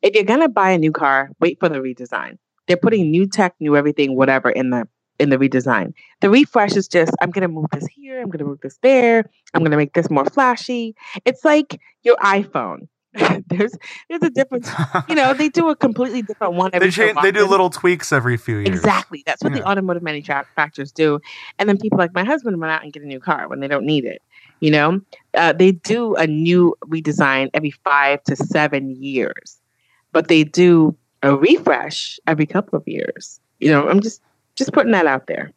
If 0.00 0.14
you're 0.14 0.22
going 0.22 0.38
to 0.38 0.48
buy 0.48 0.70
a 0.70 0.78
new 0.78 0.92
car, 0.92 1.30
wait 1.40 1.58
for 1.58 1.68
the 1.68 1.78
redesign. 1.78 2.38
They're 2.68 2.76
putting 2.76 3.10
new 3.10 3.26
tech, 3.26 3.56
new 3.58 3.76
everything, 3.76 4.14
whatever 4.14 4.50
in 4.50 4.70
the 4.70 4.86
in 5.18 5.30
the 5.30 5.38
redesign. 5.38 5.92
The 6.20 6.30
refresh 6.30 6.76
is 6.76 6.88
just 6.88 7.12
I'm 7.20 7.30
going 7.30 7.42
to 7.42 7.48
move 7.48 7.66
this 7.72 7.86
here, 7.86 8.20
I'm 8.20 8.26
going 8.26 8.38
to 8.38 8.44
move 8.44 8.60
this 8.62 8.78
there, 8.82 9.28
I'm 9.54 9.60
going 9.60 9.70
to 9.70 9.76
make 9.76 9.94
this 9.94 10.10
more 10.10 10.24
flashy. 10.26 10.94
It's 11.24 11.44
like 11.44 11.80
your 12.02 12.16
iPhone. 12.16 12.88
there's 13.46 13.72
there's 14.10 14.22
a 14.22 14.28
difference. 14.28 14.70
You 15.08 15.14
know, 15.14 15.32
they 15.32 15.48
do 15.48 15.70
a 15.70 15.76
completely 15.76 16.20
different 16.20 16.52
one 16.52 16.70
every 16.74 16.88
they, 16.88 16.92
change, 16.92 17.16
they 17.22 17.32
do 17.32 17.46
little 17.46 17.70
tweaks 17.70 18.12
every 18.12 18.36
few 18.36 18.56
years. 18.58 18.68
Exactly. 18.68 19.22
That's 19.24 19.42
what 19.42 19.52
Yeah. 19.54 19.60
the 19.60 19.68
automotive 19.68 20.02
manufacturers 20.02 20.92
do. 20.92 21.20
And 21.58 21.66
then 21.66 21.78
people 21.78 21.96
like 21.96 22.14
my 22.14 22.24
husband 22.24 22.60
run 22.60 22.70
out 22.70 22.82
and 22.82 22.92
get 22.92 23.02
a 23.02 23.06
new 23.06 23.20
car 23.20 23.48
when 23.48 23.60
they 23.60 23.68
don't 23.68 23.86
need 23.86 24.04
it. 24.04 24.20
You 24.60 24.70
know, 24.70 25.00
uh, 25.32 25.54
they 25.54 25.72
do 25.72 26.14
a 26.14 26.26
new 26.26 26.76
redesign 26.84 27.48
every 27.54 27.70
five 27.70 28.22
to 28.24 28.36
seven 28.36 28.90
years, 29.02 29.58
but 30.12 30.28
they 30.28 30.44
do 30.44 30.94
a 31.22 31.34
refresh 31.34 32.20
every 32.26 32.46
couple 32.46 32.78
of 32.78 32.86
years. 32.86 33.40
You 33.60 33.70
know, 33.70 33.88
I'm 33.88 34.00
just 34.00 34.20
just 34.56 34.72
putting 34.72 34.92
that 34.92 35.06
out 35.06 35.26
there. 35.26 35.52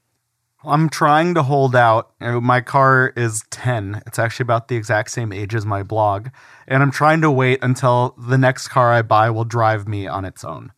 I'm 0.63 0.89
trying 0.89 1.35
to 1.35 1.43
hold 1.43 1.75
out. 1.75 2.11
Uh, 2.19 2.41
My 2.41 2.59
car 2.59 3.13
is 3.15 3.43
10. 3.49 4.01
It's 4.05 4.19
actually 4.19 4.43
about 4.43 4.67
the 4.67 4.75
exact 4.75 5.11
same 5.11 5.31
age 5.31 5.55
as 5.55 5.65
my 5.65 5.83
blog. 5.83 6.29
And 6.67 6.83
I'm 6.83 6.91
trying 6.91 7.21
to 7.21 7.31
wait 7.31 7.59
until 7.63 8.13
the 8.17 8.37
next 8.37 8.67
car 8.67 8.91
I 8.91 9.01
buy 9.01 9.29
will 9.29 9.45
drive 9.45 9.87
me 9.87 10.05
on 10.05 10.25
its 10.25 10.43
own. 10.43 10.73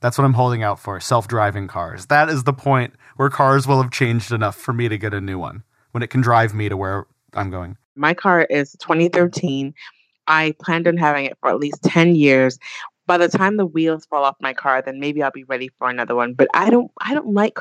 That's 0.00 0.16
what 0.16 0.24
I'm 0.24 0.34
holding 0.34 0.62
out 0.62 0.78
for 0.78 1.00
self 1.00 1.28
driving 1.28 1.68
cars. 1.68 2.06
That 2.06 2.28
is 2.28 2.44
the 2.44 2.52
point 2.52 2.94
where 3.16 3.28
cars 3.28 3.66
will 3.66 3.82
have 3.82 3.90
changed 3.90 4.32
enough 4.32 4.56
for 4.56 4.72
me 4.72 4.88
to 4.88 4.96
get 4.96 5.12
a 5.12 5.20
new 5.20 5.38
one 5.38 5.64
when 5.92 6.02
it 6.02 6.10
can 6.10 6.20
drive 6.20 6.54
me 6.54 6.68
to 6.68 6.76
where 6.76 7.06
I'm 7.34 7.50
going. 7.50 7.76
My 7.94 8.14
car 8.14 8.42
is 8.42 8.72
2013. 8.80 9.74
I 10.26 10.54
planned 10.62 10.88
on 10.88 10.96
having 10.96 11.26
it 11.26 11.38
for 11.40 11.50
at 11.50 11.58
least 11.58 11.82
10 11.82 12.14
years. 12.16 12.58
By 13.06 13.18
the 13.18 13.28
time 13.28 13.56
the 13.56 13.66
wheels 13.66 14.06
fall 14.06 14.24
off 14.24 14.36
my 14.40 14.52
car, 14.52 14.82
then 14.82 14.98
maybe 15.00 15.22
I'll 15.22 15.30
be 15.30 15.44
ready 15.44 15.68
for 15.78 15.88
another 15.88 16.14
one. 16.14 16.34
But 16.34 16.48
I 16.54 16.70
don't 16.70 16.90
I 17.00 17.14
don't 17.14 17.32
like 17.34 17.58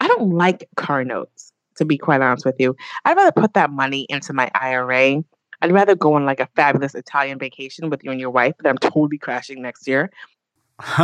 I 0.00 0.08
don't 0.08 0.30
like 0.30 0.68
car 0.76 1.04
notes, 1.04 1.52
to 1.76 1.84
be 1.84 1.98
quite 1.98 2.20
honest 2.20 2.44
with 2.44 2.56
you. 2.58 2.76
I'd 3.04 3.16
rather 3.16 3.32
put 3.32 3.54
that 3.54 3.70
money 3.70 4.06
into 4.08 4.32
my 4.32 4.50
IRA. 4.54 5.22
I'd 5.62 5.72
rather 5.72 5.94
go 5.94 6.14
on 6.14 6.26
like 6.26 6.40
a 6.40 6.48
fabulous 6.54 6.94
Italian 6.94 7.38
vacation 7.38 7.88
with 7.90 8.04
you 8.04 8.10
and 8.10 8.20
your 8.20 8.30
wife 8.30 8.54
that 8.60 8.68
I'm 8.68 8.78
totally 8.78 9.18
crashing 9.18 9.62
next 9.62 9.88
year. 9.88 10.10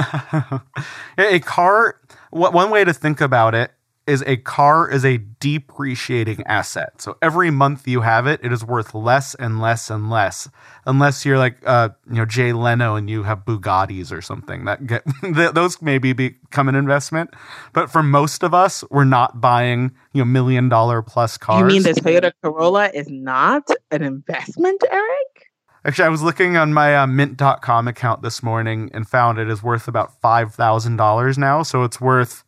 a 1.18 1.40
car, 1.40 1.99
one 2.30 2.70
way 2.70 2.84
to 2.84 2.92
think 2.92 3.20
about 3.22 3.54
it 3.54 3.72
is 4.06 4.23
a 4.26 4.37
car 4.37 4.90
is 4.90 5.04
a 5.04 5.18
depreciating 5.18 6.42
asset. 6.47 7.00
So 7.00 7.16
every 7.23 7.50
month 7.50 7.87
you 7.87 8.00
have 8.00 8.26
it, 8.26 8.40
it 8.42 8.52
is 8.52 8.64
worth 8.64 8.94
less 8.94 9.35
and 9.37 9.61
less 9.61 9.90
and 9.90 10.11
less, 10.11 10.49
unless 10.87 11.25
you're 11.25 11.38
like, 11.38 11.59
uh, 11.64 11.90
you 12.09 12.16
know, 12.16 12.25
Jay 12.25 12.52
Leno 12.52 12.97
and 12.97 13.09
you 13.09 13.23
have 13.23 13.44
Bugattis 13.44 14.11
or 14.11 14.21
something 14.21 14.64
that 14.64 14.87
get 14.87 15.04
those 15.54 15.80
maybe 15.80 16.12
become 16.12 16.68
an 16.68 16.75
investment. 16.75 17.30
But 17.73 17.90
for 17.90 18.02
most 18.02 18.42
of 18.42 18.54
us, 18.54 18.82
we're 18.90 19.04
not 19.04 19.40
buying 19.40 19.92
you 20.12 20.21
know 20.21 20.25
million 20.25 20.68
dollar 20.68 21.02
plus 21.02 21.38
cars. 21.38 21.61
You 21.61 21.66
mean 21.66 21.82
the 21.82 21.92
Toyota 22.00 22.32
Corolla 22.42 22.90
is 22.92 23.09
not 23.09 23.68
an 23.90 24.02
investment, 24.02 24.82
Eric? 24.90 25.52
Actually, 25.85 26.04
I 26.06 26.11
was 26.11 26.23
looking 26.23 26.56
on 26.56 26.73
my 26.73 26.97
uh, 26.97 27.06
mint.com 27.06 27.88
account 27.88 28.23
this 28.23 28.42
morning 28.42 28.90
and 28.94 29.09
found 29.09 29.38
it 29.38 29.49
is 29.49 29.64
worth 29.64 29.88
about 29.88 30.21
$5,000 30.23 31.38
now. 31.38 31.62
So 31.64 31.82
it's 31.82 32.00
worth 32.00 32.44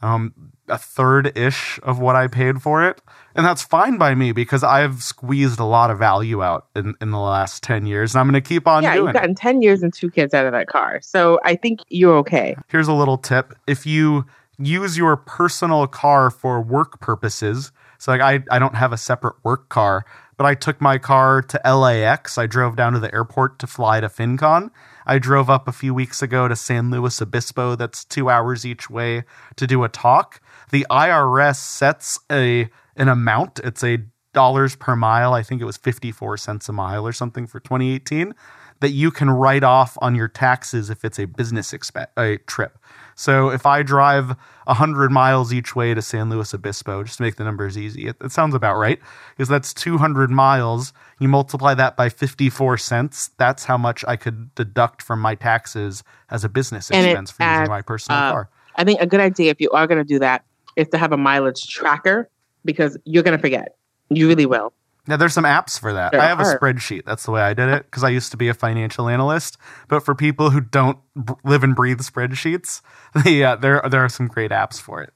um, 0.00 0.32
a 0.70 0.78
third 0.78 1.36
ish 1.36 1.78
of 1.82 1.98
what 1.98 2.16
I 2.16 2.26
paid 2.26 2.62
for 2.62 2.88
it. 2.88 3.00
And 3.34 3.46
that's 3.46 3.62
fine 3.62 3.98
by 3.98 4.14
me 4.14 4.32
because 4.32 4.64
I've 4.64 5.02
squeezed 5.02 5.60
a 5.60 5.64
lot 5.64 5.90
of 5.90 5.98
value 5.98 6.42
out 6.42 6.66
in, 6.74 6.94
in 7.00 7.10
the 7.10 7.18
last 7.18 7.62
10 7.62 7.86
years. 7.86 8.14
And 8.14 8.20
I'm 8.20 8.26
going 8.26 8.40
to 8.42 8.46
keep 8.46 8.66
on 8.66 8.82
yeah, 8.82 8.94
doing 8.94 9.06
you've 9.06 9.14
gotten 9.14 9.34
10 9.34 9.62
years 9.62 9.82
and 9.82 9.92
two 9.92 10.10
kids 10.10 10.34
out 10.34 10.46
of 10.46 10.52
that 10.52 10.66
car. 10.66 11.00
So 11.02 11.38
I 11.44 11.54
think 11.54 11.80
you're 11.88 12.16
okay. 12.18 12.56
Here's 12.68 12.88
a 12.88 12.92
little 12.92 13.18
tip. 13.18 13.54
If 13.66 13.86
you 13.86 14.26
use 14.58 14.96
your 14.96 15.16
personal 15.16 15.86
car 15.86 16.30
for 16.30 16.60
work 16.60 17.00
purposes, 17.00 17.72
so 17.98 18.12
like 18.12 18.20
I, 18.20 18.42
I 18.50 18.58
don't 18.58 18.74
have 18.74 18.92
a 18.92 18.96
separate 18.96 19.36
work 19.44 19.68
car, 19.68 20.04
but 20.36 20.46
I 20.46 20.54
took 20.54 20.80
my 20.80 20.98
car 20.98 21.42
to 21.42 21.60
LAX. 21.64 22.38
I 22.38 22.46
drove 22.46 22.74
down 22.74 22.94
to 22.94 22.98
the 22.98 23.14
airport 23.14 23.58
to 23.60 23.66
fly 23.66 24.00
to 24.00 24.08
FinCon. 24.08 24.70
I 25.06 25.18
drove 25.18 25.50
up 25.50 25.66
a 25.66 25.72
few 25.72 25.94
weeks 25.94 26.22
ago 26.22 26.48
to 26.48 26.56
San 26.56 26.90
Luis 26.90 27.20
Obispo, 27.20 27.76
that's 27.76 28.04
two 28.04 28.28
hours 28.28 28.64
each 28.64 28.90
way, 28.90 29.24
to 29.56 29.66
do 29.66 29.84
a 29.84 29.88
talk. 29.88 30.40
The 30.70 30.86
IRS 30.90 31.56
sets 31.56 32.18
a 32.30 32.68
an 32.96 33.08
amount. 33.08 33.60
It's 33.64 33.82
a 33.82 33.98
dollars 34.32 34.76
per 34.76 34.94
mile. 34.94 35.34
I 35.34 35.42
think 35.42 35.60
it 35.60 35.64
was 35.64 35.76
54 35.76 36.36
cents 36.36 36.68
a 36.68 36.72
mile 36.72 37.06
or 37.06 37.12
something 37.12 37.46
for 37.46 37.60
2018 37.60 38.34
that 38.80 38.90
you 38.90 39.10
can 39.10 39.30
write 39.30 39.62
off 39.62 39.96
on 40.00 40.14
your 40.14 40.28
taxes 40.28 40.90
if 40.90 41.04
it's 41.04 41.18
a 41.18 41.26
business 41.26 41.72
expe- 41.72 42.08
a 42.16 42.38
trip. 42.46 42.78
So 43.20 43.50
if 43.50 43.66
I 43.66 43.82
drive 43.82 44.28
100 44.64 45.12
miles 45.12 45.52
each 45.52 45.76
way 45.76 45.92
to 45.92 46.00
San 46.00 46.30
Luis 46.30 46.54
Obispo, 46.54 47.04
just 47.04 47.18
to 47.18 47.22
make 47.22 47.36
the 47.36 47.44
numbers 47.44 47.76
easy, 47.76 48.06
it, 48.06 48.16
it 48.22 48.32
sounds 48.32 48.54
about 48.54 48.78
right, 48.78 48.98
because 49.36 49.46
that's 49.46 49.74
200 49.74 50.30
miles. 50.30 50.94
You 51.18 51.28
multiply 51.28 51.74
that 51.74 51.98
by 51.98 52.08
54 52.08 52.78
cents, 52.78 53.28
that's 53.36 53.64
how 53.64 53.76
much 53.76 54.06
I 54.08 54.16
could 54.16 54.54
deduct 54.54 55.02
from 55.02 55.20
my 55.20 55.34
taxes 55.34 56.02
as 56.30 56.44
a 56.44 56.48
business 56.48 56.90
And 56.90 57.04
expense 57.04 57.30
for 57.30 57.42
using 57.42 57.68
my 57.68 57.82
personal 57.82 58.18
up. 58.18 58.32
car. 58.32 58.48
I 58.76 58.84
think 58.84 59.02
a 59.02 59.06
good 59.06 59.20
idea 59.20 59.50
if 59.50 59.60
you 59.60 59.70
are 59.72 59.86
going 59.86 59.98
to 59.98 60.04
do 60.04 60.18
that 60.20 60.42
is 60.76 60.88
to 60.88 60.96
have 60.96 61.12
a 61.12 61.18
mileage 61.18 61.68
tracker 61.68 62.30
because 62.64 62.96
you're 63.04 63.22
going 63.22 63.36
to 63.36 63.42
forget. 63.42 63.76
You 64.08 64.28
really 64.28 64.46
will. 64.46 64.72
Now, 65.06 65.16
there's 65.16 65.32
some 65.32 65.44
apps 65.44 65.78
for 65.78 65.92
that. 65.92 66.12
There 66.12 66.20
I 66.20 66.26
have 66.26 66.40
a 66.40 66.44
spreadsheet. 66.44 67.04
That's 67.04 67.24
the 67.24 67.30
way 67.30 67.40
I 67.40 67.54
did 67.54 67.68
it 67.68 67.84
because 67.84 68.04
I 68.04 68.10
used 68.10 68.30
to 68.32 68.36
be 68.36 68.48
a 68.48 68.54
financial 68.54 69.08
analyst. 69.08 69.56
But 69.88 70.04
for 70.04 70.14
people 70.14 70.50
who 70.50 70.60
don't 70.60 70.98
b- 71.14 71.34
live 71.42 71.64
and 71.64 71.74
breathe 71.74 72.00
spreadsheets, 72.00 72.82
yeah, 73.24 73.52
uh, 73.52 73.56
there 73.56 73.82
there 73.90 74.04
are 74.04 74.08
some 74.08 74.28
great 74.28 74.50
apps 74.50 74.80
for 74.80 75.02
it. 75.02 75.12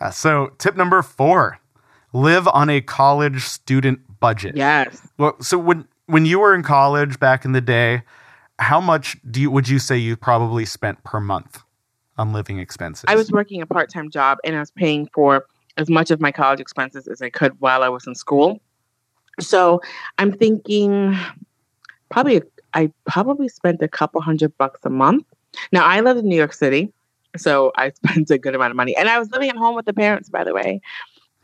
Yeah. 0.00 0.10
So, 0.10 0.52
tip 0.58 0.76
number 0.76 1.02
four: 1.02 1.58
live 2.12 2.46
on 2.48 2.70
a 2.70 2.80
college 2.80 3.44
student 3.44 4.00
budget. 4.20 4.56
Yes. 4.56 5.00
Well, 5.18 5.36
so 5.40 5.58
when 5.58 5.88
when 6.06 6.26
you 6.26 6.38
were 6.38 6.54
in 6.54 6.62
college 6.62 7.18
back 7.18 7.44
in 7.44 7.52
the 7.52 7.60
day, 7.60 8.02
how 8.58 8.80
much 8.80 9.16
do 9.30 9.40
you 9.40 9.50
would 9.50 9.68
you 9.68 9.78
say 9.78 9.96
you 9.96 10.16
probably 10.16 10.64
spent 10.64 11.02
per 11.04 11.20
month 11.20 11.62
on 12.18 12.32
living 12.32 12.58
expenses? 12.58 13.04
I 13.08 13.16
was 13.16 13.32
working 13.32 13.62
a 13.62 13.66
part 13.66 13.90
time 13.90 14.10
job 14.10 14.38
and 14.44 14.54
I 14.54 14.60
was 14.60 14.70
paying 14.70 15.08
for 15.14 15.46
as 15.76 15.88
much 15.88 16.10
of 16.10 16.20
my 16.20 16.32
college 16.32 16.60
expenses 16.60 17.08
as 17.08 17.22
I 17.22 17.30
could 17.30 17.58
while 17.60 17.82
I 17.82 17.88
was 17.88 18.06
in 18.06 18.14
school. 18.14 18.60
So 19.42 19.80
I'm 20.18 20.32
thinking 20.32 21.16
probably 22.10 22.42
I 22.74 22.90
probably 23.06 23.48
spent 23.48 23.82
a 23.82 23.88
couple 23.88 24.20
hundred 24.20 24.56
bucks 24.58 24.80
a 24.84 24.90
month. 24.90 25.26
Now 25.72 25.84
I 25.84 26.00
live 26.00 26.16
in 26.16 26.28
New 26.28 26.36
York 26.36 26.52
City, 26.52 26.92
so 27.36 27.72
I 27.76 27.90
spent 28.04 28.30
a 28.30 28.38
good 28.38 28.54
amount 28.54 28.70
of 28.70 28.76
money. 28.76 28.96
And 28.96 29.08
I 29.08 29.18
was 29.18 29.30
living 29.30 29.50
at 29.50 29.56
home 29.56 29.74
with 29.74 29.86
the 29.86 29.92
parents, 29.92 30.28
by 30.28 30.44
the 30.44 30.54
way. 30.54 30.80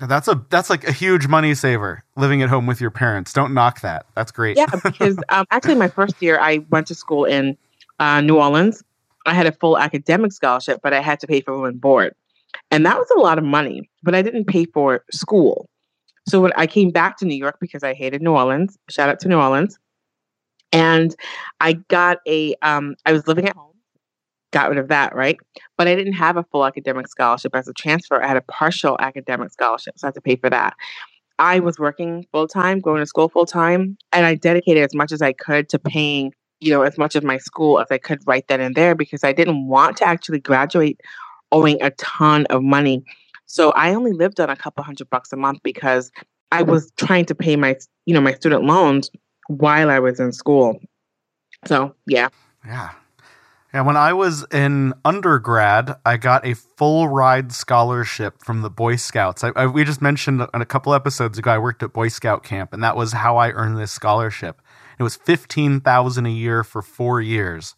That's 0.00 0.28
a 0.28 0.44
that's 0.48 0.70
like 0.70 0.86
a 0.86 0.92
huge 0.92 1.26
money 1.26 1.54
saver. 1.54 2.04
Living 2.16 2.40
at 2.42 2.48
home 2.48 2.66
with 2.66 2.80
your 2.80 2.90
parents. 2.90 3.32
Don't 3.32 3.52
knock 3.52 3.80
that. 3.80 4.06
That's 4.14 4.30
great. 4.30 4.56
Yeah, 4.56 4.66
because 4.66 5.18
um, 5.28 5.44
actually, 5.50 5.74
my 5.74 5.88
first 5.88 6.22
year, 6.22 6.38
I 6.40 6.58
went 6.70 6.86
to 6.86 6.94
school 6.94 7.24
in 7.24 7.56
uh, 7.98 8.20
New 8.20 8.36
Orleans. 8.36 8.84
I 9.26 9.34
had 9.34 9.46
a 9.46 9.52
full 9.52 9.76
academic 9.76 10.32
scholarship, 10.32 10.80
but 10.82 10.92
I 10.92 11.00
had 11.00 11.18
to 11.20 11.26
pay 11.26 11.40
for 11.40 11.52
room 11.52 11.64
and 11.64 11.80
board. 11.80 12.14
And 12.70 12.86
that 12.86 12.96
was 12.96 13.08
a 13.16 13.20
lot 13.20 13.38
of 13.38 13.44
money, 13.44 13.90
but 14.02 14.14
I 14.14 14.22
didn't 14.22 14.46
pay 14.46 14.66
for 14.66 15.04
school. 15.10 15.68
So 16.28 16.40
when 16.40 16.52
I 16.56 16.66
came 16.66 16.90
back 16.90 17.16
to 17.18 17.24
New 17.24 17.36
York 17.36 17.56
because 17.60 17.82
I 17.82 17.94
hated 17.94 18.22
New 18.22 18.32
Orleans, 18.32 18.76
shout 18.90 19.08
out 19.08 19.18
to 19.20 19.28
New 19.28 19.38
Orleans, 19.38 19.78
and 20.72 21.14
I 21.60 21.74
got 21.88 22.18
a, 22.26 22.54
um, 22.62 22.96
I 23.06 23.12
was 23.12 23.26
living 23.26 23.48
at 23.48 23.56
home, 23.56 23.72
got 24.52 24.68
rid 24.68 24.78
of 24.78 24.88
that, 24.88 25.14
right? 25.14 25.38
But 25.78 25.88
I 25.88 25.94
didn't 25.94 26.12
have 26.14 26.36
a 26.36 26.44
full 26.44 26.66
academic 26.66 27.08
scholarship 27.08 27.56
as 27.56 27.66
a 27.66 27.72
transfer. 27.72 28.22
I 28.22 28.28
had 28.28 28.36
a 28.36 28.42
partial 28.42 28.96
academic 29.00 29.50
scholarship, 29.52 29.98
so 29.98 30.06
I 30.06 30.08
had 30.08 30.14
to 30.14 30.20
pay 30.20 30.36
for 30.36 30.50
that. 30.50 30.74
I 31.38 31.60
was 31.60 31.78
working 31.78 32.26
full 32.32 32.48
time, 32.48 32.80
going 32.80 33.00
to 33.00 33.06
school 33.06 33.28
full 33.28 33.46
time, 33.46 33.96
and 34.12 34.26
I 34.26 34.34
dedicated 34.34 34.82
as 34.82 34.94
much 34.94 35.12
as 35.12 35.22
I 35.22 35.32
could 35.32 35.68
to 35.70 35.78
paying, 35.78 36.34
you 36.60 36.70
know, 36.70 36.82
as 36.82 36.98
much 36.98 37.14
of 37.14 37.24
my 37.24 37.38
school 37.38 37.80
as 37.80 37.86
I 37.90 37.98
could 37.98 38.18
right 38.26 38.46
then 38.48 38.60
and 38.60 38.74
there 38.74 38.94
because 38.94 39.24
I 39.24 39.32
didn't 39.32 39.66
want 39.66 39.96
to 39.98 40.08
actually 40.08 40.40
graduate 40.40 41.00
owing 41.52 41.80
a 41.80 41.90
ton 41.92 42.44
of 42.46 42.62
money. 42.62 43.02
So 43.48 43.72
I 43.72 43.94
only 43.94 44.12
lived 44.12 44.38
on 44.38 44.50
a 44.50 44.56
couple 44.56 44.84
hundred 44.84 45.10
bucks 45.10 45.32
a 45.32 45.36
month 45.36 45.60
because 45.64 46.12
I 46.52 46.62
was 46.62 46.92
trying 46.96 47.24
to 47.26 47.34
pay 47.34 47.56
my, 47.56 47.76
you 48.06 48.14
know, 48.14 48.20
my 48.20 48.34
student 48.34 48.64
loans 48.64 49.10
while 49.48 49.90
I 49.90 49.98
was 49.98 50.20
in 50.20 50.32
school. 50.32 50.78
So, 51.66 51.94
yeah. 52.06 52.28
Yeah. 52.64 52.90
Yeah, 53.74 53.82
when 53.82 53.98
I 53.98 54.14
was 54.14 54.46
in 54.50 54.94
undergrad, 55.04 55.96
I 56.06 56.16
got 56.16 56.46
a 56.46 56.54
full 56.54 57.08
ride 57.08 57.52
scholarship 57.52 58.42
from 58.42 58.62
the 58.62 58.70
Boy 58.70 58.96
Scouts. 58.96 59.44
I, 59.44 59.50
I, 59.56 59.66
we 59.66 59.84
just 59.84 60.00
mentioned 60.00 60.46
in 60.54 60.62
a 60.62 60.66
couple 60.66 60.94
episodes 60.94 61.38
ago, 61.38 61.50
I 61.50 61.58
worked 61.58 61.82
at 61.82 61.92
Boy 61.92 62.08
Scout 62.08 62.42
camp, 62.42 62.72
and 62.72 62.82
that 62.82 62.96
was 62.96 63.12
how 63.12 63.36
I 63.36 63.50
earned 63.50 63.76
this 63.76 63.92
scholarship. 63.92 64.62
It 64.98 65.02
was 65.02 65.16
fifteen 65.16 65.80
thousand 65.80 66.24
a 66.24 66.30
year 66.30 66.64
for 66.64 66.80
four 66.80 67.20
years, 67.20 67.74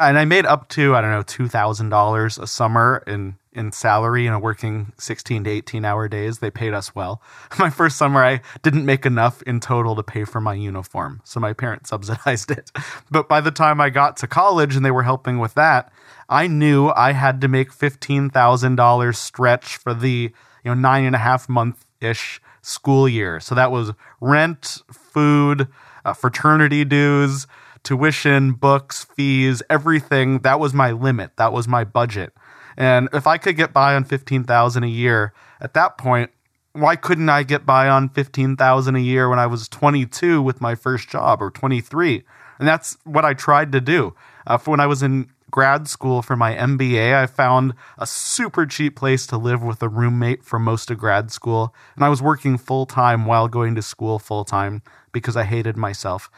and 0.00 0.18
I 0.18 0.24
made 0.24 0.46
up 0.46 0.68
to 0.70 0.94
I 0.94 1.02
don't 1.02 1.10
know 1.10 1.22
two 1.22 1.46
thousand 1.46 1.90
dollars 1.90 2.38
a 2.38 2.46
summer 2.46 3.04
in 3.06 3.36
in 3.54 3.72
salary, 3.72 4.24
know, 4.30 4.38
working 4.38 4.92
16 4.98 5.44
to 5.44 5.50
18 5.50 5.84
hour 5.84 6.08
days. 6.08 6.38
They 6.38 6.50
paid 6.50 6.74
us 6.74 6.94
well. 6.94 7.22
My 7.58 7.70
first 7.70 7.96
summer, 7.96 8.24
I 8.24 8.40
didn't 8.62 8.84
make 8.84 9.06
enough 9.06 9.42
in 9.42 9.60
total 9.60 9.96
to 9.96 10.02
pay 10.02 10.24
for 10.24 10.40
my 10.40 10.54
uniform. 10.54 11.20
So 11.24 11.40
my 11.40 11.52
parents 11.52 11.90
subsidized 11.90 12.50
it. 12.50 12.70
But 13.10 13.28
by 13.28 13.40
the 13.40 13.50
time 13.50 13.80
I 13.80 13.90
got 13.90 14.16
to 14.18 14.26
college 14.26 14.76
and 14.76 14.84
they 14.84 14.90
were 14.90 15.02
helping 15.02 15.38
with 15.38 15.54
that, 15.54 15.92
I 16.28 16.46
knew 16.46 16.88
I 16.88 17.12
had 17.12 17.40
to 17.42 17.48
make 17.48 17.70
$15,000 17.70 19.16
stretch 19.16 19.76
for 19.76 19.94
the, 19.94 20.32
you 20.64 20.70
know, 20.70 20.74
nine 20.74 21.04
and 21.04 21.14
a 21.14 21.18
half 21.18 21.48
month 21.48 21.84
ish 22.00 22.40
school 22.62 23.08
year. 23.08 23.40
So 23.40 23.54
that 23.54 23.70
was 23.70 23.92
rent, 24.20 24.82
food, 24.90 25.68
uh, 26.04 26.12
fraternity 26.14 26.84
dues, 26.84 27.46
tuition, 27.82 28.52
books, 28.52 29.04
fees, 29.04 29.62
everything. 29.70 30.40
That 30.40 30.58
was 30.58 30.74
my 30.74 30.90
limit. 30.90 31.36
That 31.36 31.52
was 31.52 31.68
my 31.68 31.84
budget. 31.84 32.32
And 32.76 33.08
if 33.12 33.26
I 33.26 33.38
could 33.38 33.56
get 33.56 33.72
by 33.72 33.94
on 33.94 34.04
15,000 34.04 34.84
a 34.84 34.86
year 34.86 35.32
at 35.60 35.74
that 35.74 35.98
point, 35.98 36.30
why 36.72 36.96
couldn't 36.96 37.28
I 37.28 37.44
get 37.44 37.64
by 37.64 37.88
on 37.88 38.08
15,000 38.08 38.96
a 38.96 38.98
year 38.98 39.28
when 39.28 39.38
I 39.38 39.46
was 39.46 39.68
22 39.68 40.42
with 40.42 40.60
my 40.60 40.74
first 40.74 41.08
job 41.08 41.40
or 41.40 41.50
23? 41.50 42.24
And 42.58 42.68
that's 42.68 42.96
what 43.04 43.24
I 43.24 43.34
tried 43.34 43.72
to 43.72 43.80
do. 43.80 44.14
Uh, 44.46 44.58
for 44.58 44.72
when 44.72 44.80
I 44.80 44.86
was 44.86 45.02
in 45.02 45.30
grad 45.54 45.86
school 45.86 46.20
for 46.20 46.34
my 46.34 46.52
MBA, 46.52 47.14
I 47.14 47.26
found 47.26 47.74
a 47.96 48.08
super 48.08 48.66
cheap 48.66 48.96
place 48.96 49.24
to 49.28 49.38
live 49.38 49.62
with 49.62 49.82
a 49.84 49.88
roommate 49.88 50.44
for 50.44 50.58
most 50.58 50.90
of 50.90 50.98
grad 50.98 51.30
school. 51.30 51.72
And 51.94 52.04
I 52.04 52.08
was 52.08 52.20
working 52.20 52.58
full 52.58 52.86
time 52.86 53.24
while 53.24 53.46
going 53.46 53.76
to 53.76 53.82
school 53.82 54.18
full 54.18 54.44
time 54.44 54.82
because 55.12 55.36
I 55.36 55.44
hated 55.44 55.76
myself 55.76 56.28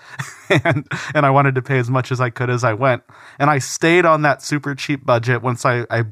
and 0.51 0.87
and 1.15 1.25
I 1.25 1.31
wanted 1.31 1.55
to 1.55 1.63
pay 1.63 1.79
as 1.79 1.89
much 1.89 2.13
as 2.13 2.21
I 2.21 2.29
could 2.29 2.51
as 2.51 2.63
I 2.63 2.75
went. 2.75 3.05
And 3.39 3.49
I 3.49 3.59
stayed 3.59 4.05
on 4.05 4.21
that 4.23 4.43
super 4.43 4.75
cheap 4.75 5.07
budget 5.07 5.41
once 5.41 5.65
I, 5.65 5.87
I 5.91 6.05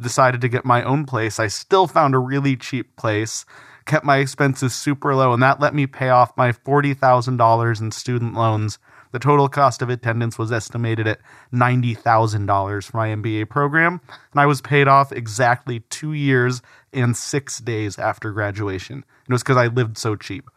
decided 0.00 0.40
to 0.40 0.48
get 0.48 0.64
my 0.64 0.82
own 0.82 1.04
place, 1.04 1.38
I 1.38 1.48
still 1.48 1.86
found 1.86 2.14
a 2.14 2.18
really 2.18 2.56
cheap 2.56 2.96
place, 2.96 3.44
kept 3.84 4.04
my 4.04 4.18
expenses 4.18 4.74
super 4.74 5.14
low, 5.14 5.32
and 5.32 5.42
that 5.42 5.60
let 5.60 5.74
me 5.74 5.86
pay 5.86 6.08
off 6.08 6.36
my 6.36 6.52
$40,000 6.52 7.80
in 7.80 7.90
student 7.90 8.34
loans. 8.34 8.78
The 9.12 9.18
total 9.18 9.48
cost 9.48 9.82
of 9.82 9.90
attendance 9.90 10.38
was 10.38 10.50
estimated 10.50 11.06
at 11.06 11.20
$90,000 11.52 12.90
for 12.90 12.96
my 12.96 13.08
MBA 13.08 13.48
program, 13.50 14.00
and 14.32 14.40
I 14.40 14.46
was 14.46 14.62
paid 14.62 14.88
off 14.88 15.12
exactly 15.12 15.80
two 15.90 16.14
years 16.14 16.62
and 16.92 17.16
six 17.16 17.58
days 17.58 17.98
after 17.98 18.32
graduation. 18.32 19.04
It 19.28 19.32
was 19.32 19.42
because 19.42 19.58
I 19.58 19.66
lived 19.66 19.98
so 19.98 20.16
cheap. 20.16 20.48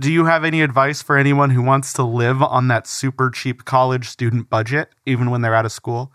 Do 0.00 0.10
you 0.10 0.24
have 0.24 0.42
any 0.42 0.62
advice 0.62 1.02
for 1.02 1.18
anyone 1.18 1.50
who 1.50 1.62
wants 1.62 1.92
to 1.92 2.02
live 2.02 2.42
on 2.42 2.68
that 2.68 2.86
super 2.86 3.28
cheap 3.28 3.66
college 3.66 4.08
student 4.08 4.48
budget, 4.48 4.88
even 5.04 5.30
when 5.30 5.42
they're 5.42 5.54
out 5.54 5.66
of 5.66 5.72
school? 5.72 6.10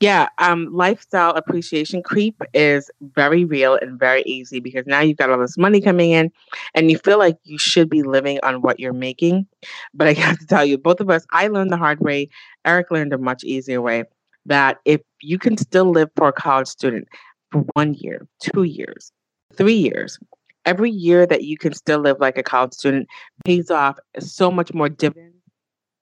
Yeah, 0.00 0.28
um, 0.38 0.68
lifestyle 0.72 1.30
appreciation 1.32 2.02
creep 2.02 2.40
is 2.52 2.90
very 3.00 3.44
real 3.44 3.76
and 3.80 3.98
very 3.98 4.22
easy 4.22 4.60
because 4.60 4.86
now 4.86 5.00
you've 5.00 5.16
got 5.18 5.30
all 5.30 5.38
this 5.38 5.58
money 5.58 5.80
coming 5.80 6.12
in 6.12 6.30
and 6.74 6.90
you 6.90 6.98
feel 6.98 7.18
like 7.18 7.36
you 7.44 7.58
should 7.58 7.88
be 7.90 8.02
living 8.02 8.38
on 8.42 8.62
what 8.62 8.78
you're 8.78 8.92
making. 8.92 9.46
But 9.92 10.08
I 10.08 10.12
have 10.14 10.38
to 10.38 10.46
tell 10.46 10.64
you, 10.64 10.78
both 10.78 11.00
of 11.00 11.10
us, 11.10 11.26
I 11.32 11.48
learned 11.48 11.72
the 11.72 11.76
hard 11.76 12.00
way. 12.00 12.28
Eric 12.64 12.90
learned 12.90 13.12
a 13.12 13.18
much 13.18 13.44
easier 13.44 13.80
way 13.80 14.04
that 14.46 14.78
if 14.84 15.00
you 15.20 15.38
can 15.38 15.56
still 15.56 15.90
live 15.90 16.10
for 16.16 16.28
a 16.28 16.32
college 16.32 16.68
student 16.68 17.08
for 17.50 17.64
one 17.72 17.94
year, 17.94 18.26
two 18.40 18.64
years, 18.64 19.10
three 19.56 19.74
years, 19.74 20.18
every 20.66 20.90
year 20.90 21.26
that 21.26 21.44
you 21.44 21.56
can 21.56 21.72
still 21.72 22.00
live 22.00 22.18
like 22.20 22.38
a 22.38 22.42
college 22.42 22.72
student 22.72 23.08
pays 23.44 23.70
off 23.70 23.98
so 24.18 24.50
much 24.50 24.72
more 24.74 24.88
dividends 24.88 25.34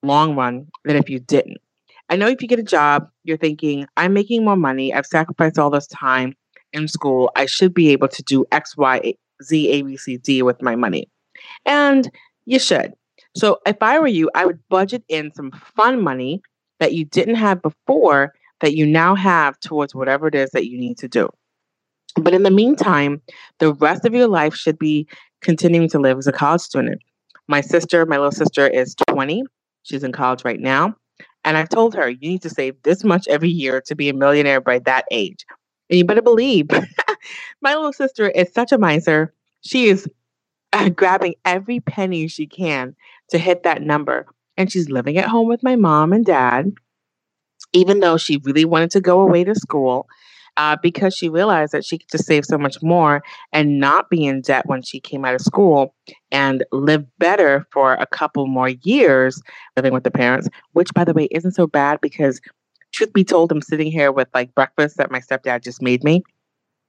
long 0.02 0.34
run 0.34 0.66
than 0.84 0.96
if 0.96 1.08
you 1.08 1.20
didn't. 1.20 1.61
I 2.12 2.16
know 2.16 2.28
if 2.28 2.42
you 2.42 2.46
get 2.46 2.58
a 2.58 2.62
job, 2.62 3.08
you're 3.24 3.38
thinking, 3.38 3.86
I'm 3.96 4.12
making 4.12 4.44
more 4.44 4.54
money. 4.54 4.92
I've 4.92 5.06
sacrificed 5.06 5.58
all 5.58 5.70
this 5.70 5.86
time 5.86 6.34
in 6.74 6.86
school. 6.86 7.32
I 7.36 7.46
should 7.46 7.72
be 7.72 7.88
able 7.88 8.08
to 8.08 8.22
do 8.24 8.44
X, 8.52 8.76
Y, 8.76 9.14
Z, 9.42 9.70
A, 9.70 9.80
B, 9.80 9.96
C, 9.96 10.18
D 10.18 10.42
with 10.42 10.60
my 10.60 10.76
money. 10.76 11.08
And 11.64 12.10
you 12.44 12.58
should. 12.58 12.92
So 13.34 13.60
if 13.64 13.78
I 13.80 13.98
were 13.98 14.08
you, 14.08 14.30
I 14.34 14.44
would 14.44 14.60
budget 14.68 15.02
in 15.08 15.32
some 15.32 15.52
fun 15.52 16.02
money 16.02 16.42
that 16.80 16.92
you 16.92 17.06
didn't 17.06 17.36
have 17.36 17.62
before 17.62 18.34
that 18.60 18.76
you 18.76 18.84
now 18.84 19.14
have 19.14 19.58
towards 19.60 19.94
whatever 19.94 20.28
it 20.28 20.34
is 20.34 20.50
that 20.50 20.68
you 20.68 20.78
need 20.78 20.98
to 20.98 21.08
do. 21.08 21.30
But 22.16 22.34
in 22.34 22.42
the 22.42 22.50
meantime, 22.50 23.22
the 23.58 23.72
rest 23.72 24.04
of 24.04 24.12
your 24.12 24.28
life 24.28 24.54
should 24.54 24.78
be 24.78 25.08
continuing 25.40 25.88
to 25.88 25.98
live 25.98 26.18
as 26.18 26.26
a 26.26 26.32
college 26.32 26.60
student. 26.60 27.00
My 27.48 27.62
sister, 27.62 28.04
my 28.04 28.18
little 28.18 28.32
sister, 28.32 28.66
is 28.66 28.94
20. 29.08 29.44
She's 29.84 30.04
in 30.04 30.12
college 30.12 30.44
right 30.44 30.60
now. 30.60 30.94
And 31.44 31.56
I 31.56 31.64
told 31.64 31.94
her, 31.94 32.08
you 32.08 32.28
need 32.28 32.42
to 32.42 32.50
save 32.50 32.80
this 32.82 33.04
much 33.04 33.26
every 33.28 33.48
year 33.48 33.80
to 33.86 33.94
be 33.96 34.08
a 34.08 34.14
millionaire 34.14 34.60
by 34.60 34.78
that 34.80 35.06
age. 35.10 35.44
And 35.90 35.98
you 35.98 36.04
better 36.04 36.22
believe 36.22 36.68
my 37.62 37.74
little 37.74 37.92
sister 37.92 38.28
is 38.28 38.52
such 38.52 38.72
a 38.72 38.78
miser. 38.78 39.34
She 39.62 39.88
is 39.88 40.08
uh, 40.72 40.88
grabbing 40.90 41.34
every 41.44 41.80
penny 41.80 42.28
she 42.28 42.46
can 42.46 42.94
to 43.30 43.38
hit 43.38 43.64
that 43.64 43.82
number. 43.82 44.26
And 44.56 44.70
she's 44.70 44.90
living 44.90 45.18
at 45.18 45.28
home 45.28 45.48
with 45.48 45.62
my 45.62 45.76
mom 45.76 46.12
and 46.12 46.24
dad, 46.24 46.72
even 47.72 48.00
though 48.00 48.16
she 48.16 48.40
really 48.44 48.64
wanted 48.64 48.90
to 48.92 49.00
go 49.00 49.20
away 49.20 49.44
to 49.44 49.54
school 49.54 50.06
uh, 50.56 50.76
because 50.82 51.14
she 51.14 51.28
realized 51.28 51.72
that 51.72 51.84
she 51.84 51.98
could 51.98 52.10
just 52.10 52.26
save 52.26 52.44
so 52.44 52.58
much 52.58 52.82
more 52.82 53.22
and 53.52 53.78
not 53.78 54.10
be 54.10 54.24
in 54.24 54.40
debt 54.40 54.66
when 54.66 54.82
she 54.82 55.00
came 55.00 55.24
out 55.24 55.34
of 55.34 55.40
school 55.40 55.94
and 56.30 56.64
live 56.72 57.04
better 57.18 57.66
for 57.72 57.94
a 57.94 58.06
couple 58.06 58.46
more 58.46 58.68
years 58.68 59.40
living 59.76 59.92
with 59.92 60.04
the 60.04 60.10
parents, 60.10 60.48
which, 60.72 60.92
by 60.94 61.04
the 61.04 61.14
way, 61.14 61.28
isn't 61.30 61.52
so 61.52 61.66
bad 61.66 62.00
because, 62.00 62.40
truth 62.92 63.12
be 63.12 63.24
told, 63.24 63.50
I'm 63.50 63.62
sitting 63.62 63.90
here 63.90 64.12
with 64.12 64.28
like 64.34 64.54
breakfast 64.54 64.98
that 64.98 65.10
my 65.10 65.20
stepdad 65.20 65.62
just 65.62 65.80
made 65.80 66.04
me. 66.04 66.22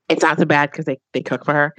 It's 0.10 0.22
not 0.22 0.38
so 0.38 0.46
bad 0.46 0.70
because 0.70 0.84
they, 0.84 1.00
they 1.14 1.22
cook 1.22 1.46
for 1.46 1.54
her 1.54 1.74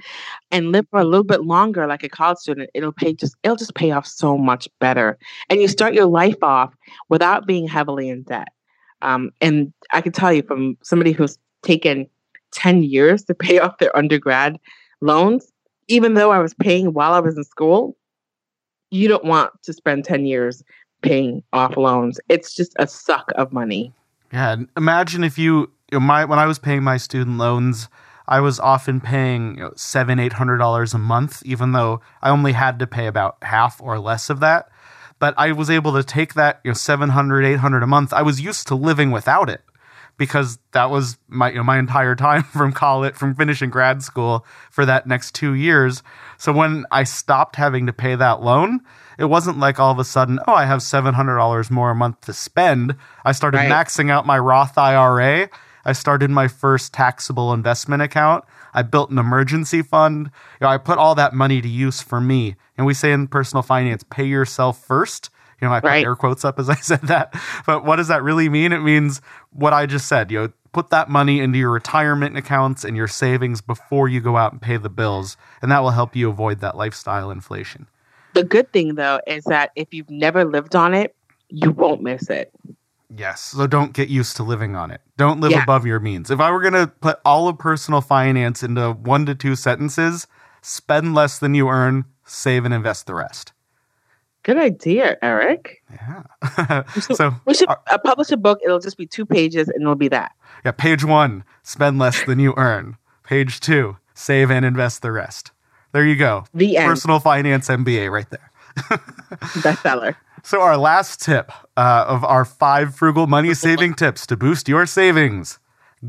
and 0.51 0.71
live 0.71 0.87
for 0.89 0.99
a 0.99 1.03
little 1.03 1.23
bit 1.23 1.45
longer 1.45 1.85
like 1.85 2.03
a 2.03 2.09
college 2.09 2.39
student. 2.39 2.71
It'll 2.73 2.91
pay 2.91 3.13
just 3.13 3.35
it'll 3.43 3.55
just 3.55 3.75
pay 3.75 3.91
off 3.91 4.07
so 4.07 4.35
much 4.35 4.67
better. 4.79 5.19
And 5.47 5.61
you 5.61 5.67
start 5.67 5.93
your 5.93 6.07
life 6.07 6.41
off 6.41 6.73
without 7.07 7.45
being 7.45 7.67
heavily 7.67 8.09
in 8.09 8.23
debt. 8.23 8.47
Um, 9.03 9.29
and 9.41 9.71
I 9.93 10.01
can 10.01 10.11
tell 10.11 10.33
you 10.33 10.41
from 10.41 10.77
somebody 10.81 11.11
who's 11.11 11.37
taken 11.65 12.07
10 12.51 12.83
years 12.83 13.23
to 13.25 13.35
pay 13.35 13.59
off 13.59 13.77
their 13.77 13.95
undergrad 13.95 14.57
loans, 15.01 15.51
even 15.87 16.13
though 16.13 16.31
I 16.31 16.39
was 16.39 16.53
paying 16.53 16.93
while 16.93 17.13
I 17.13 17.19
was 17.19 17.37
in 17.37 17.43
school, 17.43 17.95
you 18.91 19.07
don't 19.07 19.25
want 19.25 19.51
to 19.63 19.73
spend 19.73 20.05
10 20.05 20.25
years 20.25 20.63
paying 21.01 21.43
off 21.53 21.77
loans. 21.77 22.19
It's 22.29 22.55
just 22.55 22.73
a 22.79 22.87
suck 22.87 23.31
of 23.35 23.51
money. 23.51 23.93
Yeah, 24.31 24.55
imagine 24.77 25.23
if 25.23 25.37
you, 25.37 25.71
you 25.91 25.99
know, 25.99 25.99
my 25.99 26.25
when 26.25 26.39
I 26.39 26.45
was 26.45 26.59
paying 26.59 26.83
my 26.83 26.97
student 26.97 27.37
loans, 27.37 27.89
I 28.27 28.39
was 28.39 28.59
often 28.59 28.99
paying 28.99 29.57
you 29.57 29.63
know, 29.63 29.73
seven, 29.75 30.19
eight 30.19 30.33
hundred 30.33 30.57
dollars 30.57 30.93
a 30.93 30.97
month, 30.97 31.43
even 31.45 31.73
though 31.73 32.01
I 32.21 32.29
only 32.29 32.53
had 32.53 32.79
to 32.79 32.87
pay 32.87 33.07
about 33.07 33.37
half 33.43 33.79
or 33.81 33.99
less 33.99 34.29
of 34.29 34.39
that. 34.39 34.69
But 35.19 35.33
I 35.37 35.51
was 35.51 35.69
able 35.69 35.93
to 35.93 36.03
take 36.03 36.33
that, 36.33 36.59
you 36.63 36.71
know, 36.71 36.75
700, 36.75 37.45
800 37.45 37.83
a 37.83 37.87
month. 37.87 38.11
I 38.11 38.21
was 38.21 38.41
used 38.41 38.67
to 38.67 38.75
living 38.75 39.11
without 39.11 39.49
it 39.49 39.61
because 40.17 40.59
that 40.71 40.89
was 40.89 41.17
my 41.27 41.49
you 41.49 41.57
know, 41.57 41.63
my 41.63 41.77
entire 41.77 42.15
time 42.15 42.43
from 42.57 42.71
college 42.71 43.15
from 43.15 43.35
finishing 43.35 43.69
grad 43.69 44.03
school 44.03 44.45
for 44.71 44.85
that 44.85 45.07
next 45.07 45.35
2 45.35 45.53
years. 45.53 46.03
So 46.37 46.51
when 46.51 46.85
I 46.91 47.03
stopped 47.03 47.55
having 47.55 47.85
to 47.87 47.93
pay 47.93 48.15
that 48.15 48.41
loan, 48.41 48.81
it 49.17 49.25
wasn't 49.25 49.59
like 49.59 49.79
all 49.79 49.91
of 49.91 49.99
a 49.99 50.03
sudden, 50.03 50.39
oh, 50.47 50.53
I 50.53 50.65
have 50.65 50.79
$700 50.79 51.71
more 51.71 51.91
a 51.91 51.95
month 51.95 52.21
to 52.21 52.33
spend. 52.33 52.95
I 53.23 53.31
started 53.31 53.57
right. 53.57 53.71
maxing 53.71 54.11
out 54.11 54.25
my 54.25 54.37
Roth 54.37 54.77
IRA. 54.77 55.49
I 55.85 55.93
started 55.93 56.31
my 56.31 56.47
first 56.47 56.93
taxable 56.93 57.53
investment 57.53 58.01
account. 58.01 58.43
I 58.73 58.81
built 58.81 59.11
an 59.11 59.19
emergency 59.19 59.81
fund. 59.81 60.31
You 60.59 60.65
know, 60.65 60.67
I 60.67 60.77
put 60.77 60.97
all 60.97 61.15
that 61.15 61.33
money 61.33 61.61
to 61.61 61.67
use 61.67 62.01
for 62.01 62.19
me. 62.19 62.55
And 62.77 62.85
we 62.85 62.93
say 62.93 63.11
in 63.11 63.27
personal 63.27 63.61
finance, 63.61 64.03
pay 64.03 64.25
yourself 64.25 64.83
first 64.83 65.29
you 65.61 65.67
know, 65.67 65.73
I 65.73 65.79
put 65.79 65.87
right. 65.87 66.05
air 66.05 66.15
quotes 66.15 66.45
up 66.45 66.59
as 66.59 66.69
I 66.69 66.75
said 66.81 67.01
that. 67.03 67.33
But 67.65 67.85
what 67.85 67.97
does 67.97 68.07
that 68.09 68.23
really 68.23 68.49
mean? 68.49 68.71
It 68.71 68.79
means 68.79 69.21
what 69.51 69.73
I 69.73 69.85
just 69.85 70.07
said. 70.07 70.31
You 70.31 70.39
know, 70.39 70.53
put 70.73 70.89
that 70.89 71.09
money 71.09 71.39
into 71.39 71.57
your 71.57 71.71
retirement 71.71 72.37
accounts 72.37 72.83
and 72.83 72.97
your 72.97 73.07
savings 73.07 73.61
before 73.61 74.07
you 74.09 74.19
go 74.19 74.37
out 74.37 74.51
and 74.51 74.61
pay 74.61 74.77
the 74.77 74.89
bills, 74.89 75.37
and 75.61 75.71
that 75.71 75.81
will 75.81 75.91
help 75.91 76.15
you 76.15 76.29
avoid 76.29 76.59
that 76.59 76.75
lifestyle 76.75 77.31
inflation. 77.31 77.87
The 78.33 78.43
good 78.43 78.71
thing 78.73 78.95
though 78.95 79.21
is 79.25 79.45
that 79.45 79.71
if 79.75 79.93
you've 79.93 80.09
never 80.09 80.43
lived 80.43 80.75
on 80.75 80.93
it, 80.93 81.15
you 81.47 81.71
won't 81.71 82.01
miss 82.01 82.29
it. 82.29 82.51
Yes. 83.15 83.41
So 83.41 83.67
don't 83.67 83.93
get 83.93 84.09
used 84.09 84.35
to 84.37 84.43
living 84.43 84.75
on 84.75 84.91
it. 84.91 84.99
Don't 85.15 85.39
live 85.39 85.51
yeah. 85.51 85.63
above 85.63 85.85
your 85.85 85.99
means. 85.99 86.29
If 86.29 86.41
I 86.41 86.51
were 86.51 86.61
going 86.61 86.73
to 86.73 86.87
put 86.87 87.19
all 87.23 87.47
of 87.47 87.57
personal 87.57 88.01
finance 88.01 88.61
into 88.61 88.91
one 88.91 89.25
to 89.27 89.35
two 89.35 89.55
sentences, 89.55 90.27
spend 90.61 91.15
less 91.15 91.39
than 91.39 91.53
you 91.53 91.69
earn, 91.69 92.05
save 92.25 92.65
and 92.65 92.73
invest 92.73 93.07
the 93.07 93.15
rest. 93.15 93.53
Good 94.45 94.57
idea, 94.57 95.17
Eric. 95.23 95.81
Yeah. 95.91 96.83
so 97.15 97.33
We 97.45 97.55
should 97.55 97.67
uh, 97.67 97.75
uh, 97.89 97.97
publish 97.97 98.29
a 98.31 98.37
book. 98.37 98.59
It'll 98.63 98.79
just 98.79 98.95
be 98.95 99.07
two 99.07 99.25
pages 99.25 99.67
and 99.69 99.81
it'll 99.81 99.95
be 99.95 100.07
that. 100.09 100.33
yeah, 100.63 100.71
page 100.71 101.03
one, 101.03 101.43
spend 101.63 101.97
less 101.97 102.23
than 102.25 102.37
you 102.39 102.53
earn. 102.55 102.95
Page 103.23 103.59
two, 103.59 103.97
save 104.13 104.51
and 104.51 104.63
invest 104.63 105.01
the 105.01 105.11
rest. 105.11 105.51
There 105.93 106.05
you 106.05 106.15
go. 106.15 106.43
The 106.53 106.77
end. 106.77 106.87
Personal 106.89 107.19
finance 107.19 107.69
MBA 107.69 108.11
right 108.11 108.29
there. 108.29 108.51
Bestseller. 109.63 110.15
So, 110.43 110.61
our 110.61 110.77
last 110.77 111.21
tip 111.23 111.51
uh, 111.75 112.05
of 112.07 112.23
our 112.23 112.45
five 112.45 112.93
frugal 112.93 113.25
money 113.25 113.53
saving 113.55 113.95
tips 113.95 114.27
to 114.27 114.37
boost 114.37 114.67
your 114.69 114.85
savings 114.85 115.57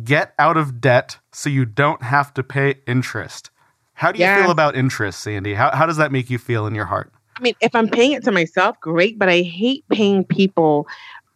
get 0.05 0.35
out 0.39 0.59
of 0.59 0.79
debt 0.81 1.17
so 1.33 1.49
you 1.49 1.65
don't 1.65 2.03
have 2.03 2.35
to 2.35 2.43
pay 2.43 2.75
interest. 2.87 3.51
How 3.95 4.13
do 4.13 4.19
you 4.19 4.27
Yeah. 4.27 4.43
feel 4.43 4.51
about 4.51 4.77
interest, 4.77 5.21
Sandy? 5.21 5.55
How, 5.55 5.75
how 5.75 5.87
does 5.87 5.97
that 5.97 6.13
make 6.13 6.29
you 6.29 6.37
feel 6.39 6.67
in 6.67 6.75
your 6.75 6.85
heart? 6.85 7.11
I 7.37 7.43
mean, 7.43 7.55
if 7.61 7.75
I'm 7.75 7.89
paying 7.89 8.13
it 8.13 8.25
to 8.25 8.33
myself, 8.33 8.81
great, 8.81 9.19
but 9.19 9.29
I 9.29 9.43
hate 9.43 9.85
paying 9.91 10.25
people 10.25 10.87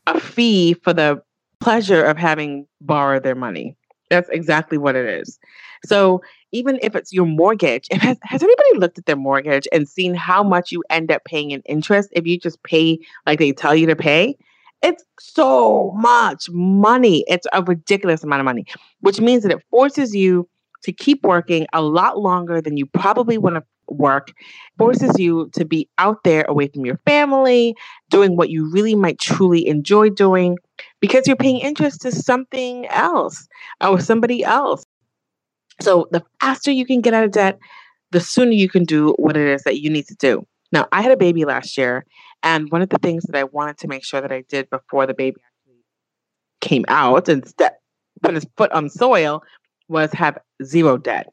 a 0.07 0.19
fee 0.19 0.75
for 0.75 0.93
the 0.93 1.23
pleasure 1.61 2.03
of 2.03 2.17
having 2.17 2.67
borrowed 2.81 3.23
their 3.23 3.35
money. 3.35 3.77
That's 4.09 4.29
exactly 4.31 4.79
what 4.79 4.97
it 4.97 5.07
is. 5.07 5.39
So 5.85 6.23
even 6.53 6.79
if 6.83 6.97
it's 6.97 7.13
your 7.13 7.27
mortgage, 7.27 7.87
if 7.91 8.01
has, 8.01 8.19
has 8.23 8.43
anybody 8.43 8.79
looked 8.79 8.99
at 8.99 9.07
their 9.07 9.17
mortgage 9.17 9.69
and 9.73 9.89
seen 9.89 10.15
how 10.15 10.43
much 10.43 10.73
you 10.73 10.83
end 10.91 11.13
up 11.13 11.23
paying 11.25 11.53
in 11.53 11.63
interest 11.67 12.09
if 12.13 12.27
you 12.27 12.39
just 12.39 12.63
pay 12.63 12.99
like 13.27 13.39
they 13.39 13.53
tell 13.53 13.75
you 13.75 13.87
to 13.87 13.97
pay? 13.97 14.37
It's 14.83 15.05
so 15.21 15.93
much 15.97 16.49
money. 16.51 17.25
It's 17.29 17.47
a 17.53 17.63
ridiculous 17.63 18.25
amount 18.25 18.41
of 18.41 18.47
money, 18.47 18.65
which 19.01 19.21
means 19.21 19.43
that 19.43 19.53
it 19.53 19.63
forces 19.71 20.15
you 20.15 20.49
to 20.83 20.93
keep 20.93 21.23
working 21.25 21.67
a 21.73 21.83
lot 21.83 22.19
longer 22.19 22.61
than 22.61 22.77
you 22.77 22.87
probably 22.87 23.39
want 23.39 23.57
to 23.57 23.65
work 23.89 24.33
forces 24.79 25.19
you 25.19 25.51
to 25.53 25.65
be 25.65 25.89
out 25.99 26.23
there 26.25 26.45
away 26.49 26.69
from 26.69 26.87
your 26.87 27.01
family, 27.07 27.75
doing 28.09 28.37
what 28.37 28.51
you 28.51 28.71
really 28.71 28.95
might 28.95 29.19
truly 29.19 29.67
enjoy 29.67 30.09
doing 30.09 30.57
because 31.01 31.27
you're 31.27 31.37
paying 31.37 31.59
interest 31.59 32.03
to 32.03 32.13
something 32.13 32.87
else 32.87 33.49
or 33.81 34.01
somebody 34.01 34.45
else. 34.45 34.85
So 35.81 36.09
the 36.11 36.23
faster 36.41 36.71
you 36.71 36.87
can 36.87 37.01
get 37.01 37.15
out 37.15 37.25
of 37.25 37.33
debt, 37.33 37.59
the 38.13 38.21
sooner 38.21 38.53
you 38.53 38.69
can 38.69 38.85
do 38.85 39.15
what 39.19 39.37
it 39.37 39.49
is 39.49 39.63
that 39.63 39.81
you 39.81 39.91
need 39.91 40.07
to 40.07 40.15
do. 40.17 40.47
Now, 40.73 40.87
I 40.93 41.03
had 41.03 41.11
a 41.11 41.17
baby 41.17 41.45
last 41.45 41.77
year, 41.77 42.07
and 42.43 42.71
one 42.71 42.83
of 42.83 42.91
the 42.91 42.99
things 42.99 43.25
that 43.25 43.37
I 43.37 43.45
wanted 43.45 43.79
to 43.79 43.89
make 43.89 44.05
sure 44.05 44.21
that 44.21 44.31
I 44.31 44.45
did 44.49 44.71
before 44.71 45.07
the 45.07 45.15
baby 45.15 45.37
actually 45.45 45.83
came 46.61 46.85
out 46.89 47.29
and 47.29 47.47
stepped 47.47 47.81
put 48.23 48.35
his 48.35 48.47
foot 48.57 48.71
on 48.73 48.89
soil 48.89 49.43
was 49.91 50.13
have 50.13 50.39
zero 50.65 50.97
debt. 50.97 51.33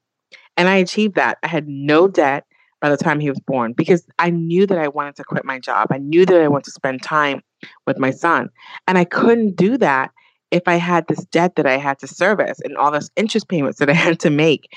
And 0.57 0.67
I 0.67 0.75
achieved 0.75 1.15
that. 1.15 1.37
I 1.43 1.47
had 1.47 1.67
no 1.67 2.07
debt 2.07 2.45
by 2.81 2.89
the 2.89 2.97
time 2.97 3.19
he 3.19 3.29
was 3.29 3.39
born 3.39 3.73
because 3.73 4.05
I 4.19 4.29
knew 4.29 4.65
that 4.67 4.77
I 4.77 4.87
wanted 4.87 5.15
to 5.17 5.23
quit 5.23 5.45
my 5.45 5.59
job. 5.59 5.87
I 5.91 5.97
knew 5.97 6.25
that 6.25 6.41
I 6.41 6.47
wanted 6.47 6.65
to 6.65 6.71
spend 6.71 7.01
time 7.01 7.41
with 7.85 7.97
my 7.97 8.11
son. 8.11 8.49
And 8.87 8.97
I 8.97 9.05
couldn't 9.05 9.55
do 9.55 9.77
that 9.77 10.11
if 10.51 10.63
I 10.67 10.75
had 10.75 11.07
this 11.07 11.25
debt 11.25 11.55
that 11.55 11.65
I 11.65 11.77
had 11.77 11.99
to 11.99 12.07
service 12.07 12.59
and 12.63 12.77
all 12.77 12.91
those 12.91 13.11
interest 13.15 13.47
payments 13.47 13.79
that 13.79 13.89
I 13.89 13.93
had 14.07 14.19
to 14.21 14.29
make. 14.29 14.67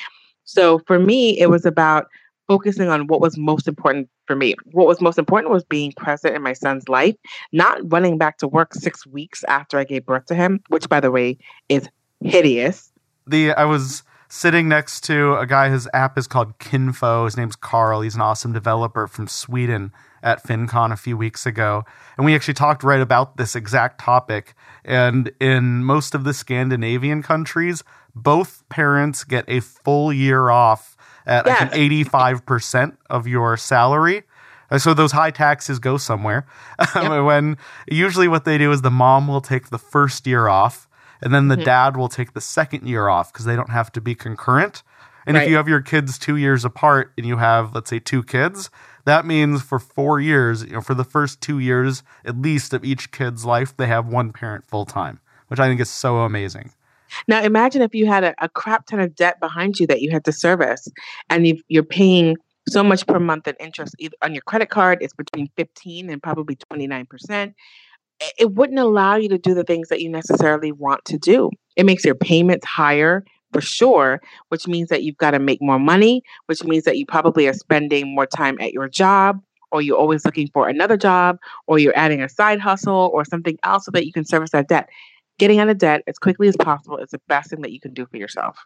So 0.44 0.80
for 0.86 0.98
me, 0.98 1.38
it 1.38 1.50
was 1.50 1.64
about 1.64 2.06
focusing 2.48 2.88
on 2.88 3.06
what 3.06 3.20
was 3.20 3.38
most 3.38 3.68
important 3.68 4.08
for 4.26 4.34
me. 4.34 4.56
What 4.72 4.88
was 4.88 5.00
most 5.00 5.18
important 5.18 5.52
was 5.52 5.62
being 5.62 5.92
present 5.92 6.34
in 6.34 6.42
my 6.42 6.52
son's 6.52 6.88
life, 6.88 7.14
not 7.52 7.78
running 7.92 8.18
back 8.18 8.38
to 8.38 8.48
work 8.48 8.74
six 8.74 9.06
weeks 9.06 9.44
after 9.44 9.78
I 9.78 9.84
gave 9.84 10.04
birth 10.04 10.26
to 10.26 10.34
him, 10.34 10.60
which, 10.68 10.88
by 10.88 10.98
the 10.98 11.12
way, 11.12 11.38
is 11.68 11.88
hideous. 12.24 12.90
The 13.26 13.52
I 13.52 13.64
was 13.64 14.02
sitting 14.28 14.68
next 14.68 15.02
to 15.04 15.36
a 15.36 15.46
guy. 15.46 15.68
His 15.70 15.88
app 15.92 16.16
is 16.18 16.26
called 16.26 16.58
Kinfo. 16.58 17.24
His 17.24 17.36
name's 17.36 17.56
Carl. 17.56 18.00
He's 18.00 18.14
an 18.14 18.20
awesome 18.20 18.52
developer 18.52 19.06
from 19.06 19.26
Sweden 19.28 19.92
at 20.22 20.44
FinCon 20.44 20.92
a 20.92 20.96
few 20.96 21.16
weeks 21.16 21.46
ago, 21.46 21.84
and 22.16 22.26
we 22.26 22.34
actually 22.34 22.54
talked 22.54 22.82
right 22.84 23.00
about 23.00 23.36
this 23.38 23.56
exact 23.56 24.00
topic. 24.00 24.54
And 24.84 25.32
in 25.40 25.84
most 25.84 26.14
of 26.14 26.24
the 26.24 26.34
Scandinavian 26.34 27.22
countries, 27.22 27.82
both 28.14 28.62
parents 28.68 29.24
get 29.24 29.44
a 29.48 29.60
full 29.60 30.12
year 30.12 30.50
off 30.50 30.96
at 31.26 31.46
Yes. 31.46 31.70
eighty-five 31.74 32.44
percent 32.46 32.98
of 33.08 33.26
your 33.26 33.56
salary. 33.56 34.24
Uh, 34.70 34.78
So 34.78 34.94
those 34.94 35.12
high 35.12 35.30
taxes 35.30 35.78
go 35.78 35.96
somewhere. 35.96 36.46
Yep. 36.94 37.24
when 37.24 37.56
usually 37.88 38.28
what 38.28 38.44
they 38.44 38.58
do 38.58 38.70
is 38.72 38.82
the 38.82 38.90
mom 38.90 39.26
will 39.28 39.40
take 39.40 39.70
the 39.70 39.78
first 39.78 40.26
year 40.26 40.48
off, 40.48 40.88
and 41.20 41.32
then 41.34 41.48
the 41.48 41.56
Mhm. 41.56 41.64
dad 41.64 41.96
will 41.96 42.08
take 42.08 42.32
the 42.32 42.40
second 42.40 42.86
year 42.86 43.08
off 43.08 43.32
because 43.32 43.46
they 43.46 43.56
don't 43.56 43.70
have 43.70 43.92
to 43.92 44.00
be 44.00 44.14
concurrent. 44.14 44.82
And 45.26 45.36
if 45.36 45.48
you 45.48 45.56
have 45.56 45.68
your 45.68 45.82
kids 45.82 46.18
two 46.18 46.36
years 46.36 46.64
apart 46.64 47.12
and 47.16 47.26
you 47.26 47.36
have, 47.36 47.74
let's 47.74 47.90
say, 47.90 47.98
two 47.98 48.22
kids, 48.22 48.70
that 49.04 49.24
means 49.24 49.62
for 49.62 49.78
four 49.78 50.18
years, 50.18 50.64
you 50.64 50.72
know, 50.72 50.80
for 50.80 50.94
the 50.94 51.04
first 51.04 51.40
two 51.40 51.58
years 51.58 52.02
at 52.24 52.40
least 52.40 52.72
of 52.74 52.84
each 52.84 53.12
kid's 53.12 53.44
life, 53.44 53.76
they 53.76 53.86
have 53.86 54.06
one 54.06 54.32
parent 54.32 54.66
full 54.66 54.86
time, 54.86 55.20
which 55.48 55.60
I 55.60 55.68
think 55.68 55.80
is 55.80 55.90
so 55.90 56.18
amazing. 56.18 56.72
Now, 57.28 57.42
imagine 57.42 57.82
if 57.82 57.94
you 57.94 58.06
had 58.06 58.24
a, 58.24 58.34
a 58.42 58.48
crap 58.48 58.86
ton 58.86 59.00
of 59.00 59.14
debt 59.14 59.40
behind 59.40 59.78
you 59.78 59.86
that 59.88 60.00
you 60.00 60.10
had 60.10 60.24
to 60.24 60.32
service, 60.32 60.88
and 61.28 61.46
you 61.46 61.60
you're 61.68 61.82
paying 61.82 62.36
so 62.68 62.82
much 62.82 63.06
per 63.06 63.18
month 63.18 63.48
in 63.48 63.56
interest 63.58 63.94
either 63.98 64.16
on 64.22 64.32
your 64.32 64.42
credit 64.42 64.70
card. 64.70 64.98
It's 65.00 65.14
between 65.14 65.48
fifteen 65.56 66.08
and 66.08 66.22
probably 66.22 66.56
twenty 66.56 66.86
nine 66.86 67.06
percent. 67.06 67.54
It 68.38 68.52
wouldn't 68.52 68.78
allow 68.78 69.16
you 69.16 69.28
to 69.30 69.38
do 69.38 69.54
the 69.54 69.64
things 69.64 69.88
that 69.88 70.00
you 70.00 70.10
necessarily 70.10 70.72
want 70.72 71.04
to 71.06 71.18
do. 71.18 71.50
It 71.76 71.86
makes 71.86 72.04
your 72.04 72.14
payments 72.14 72.66
higher 72.66 73.24
for 73.52 73.60
sure, 73.60 74.20
which 74.48 74.68
means 74.68 74.90
that 74.90 75.02
you've 75.02 75.16
got 75.16 75.32
to 75.32 75.38
make 75.38 75.60
more 75.60 75.78
money, 75.78 76.22
which 76.46 76.62
means 76.62 76.84
that 76.84 76.98
you 76.98 77.06
probably 77.06 77.48
are 77.48 77.54
spending 77.54 78.14
more 78.14 78.26
time 78.26 78.58
at 78.60 78.72
your 78.72 78.88
job, 78.88 79.40
or 79.72 79.82
you're 79.82 79.96
always 79.96 80.24
looking 80.24 80.48
for 80.52 80.68
another 80.68 80.96
job, 80.96 81.38
or 81.66 81.78
you're 81.78 81.96
adding 81.96 82.22
a 82.22 82.28
side 82.28 82.60
hustle 82.60 83.10
or 83.12 83.24
something 83.24 83.58
else 83.62 83.86
so 83.86 83.90
that 83.92 84.06
you 84.06 84.12
can 84.12 84.24
service 84.24 84.50
that 84.50 84.68
debt 84.68 84.88
getting 85.40 85.58
out 85.58 85.70
of 85.70 85.78
debt 85.78 86.02
as 86.06 86.18
quickly 86.18 86.46
as 86.48 86.56
possible 86.58 86.98
is 86.98 87.10
the 87.10 87.20
best 87.26 87.48
thing 87.48 87.62
that 87.62 87.72
you 87.72 87.80
can 87.80 87.94
do 87.94 88.06
for 88.06 88.18
yourself. 88.18 88.58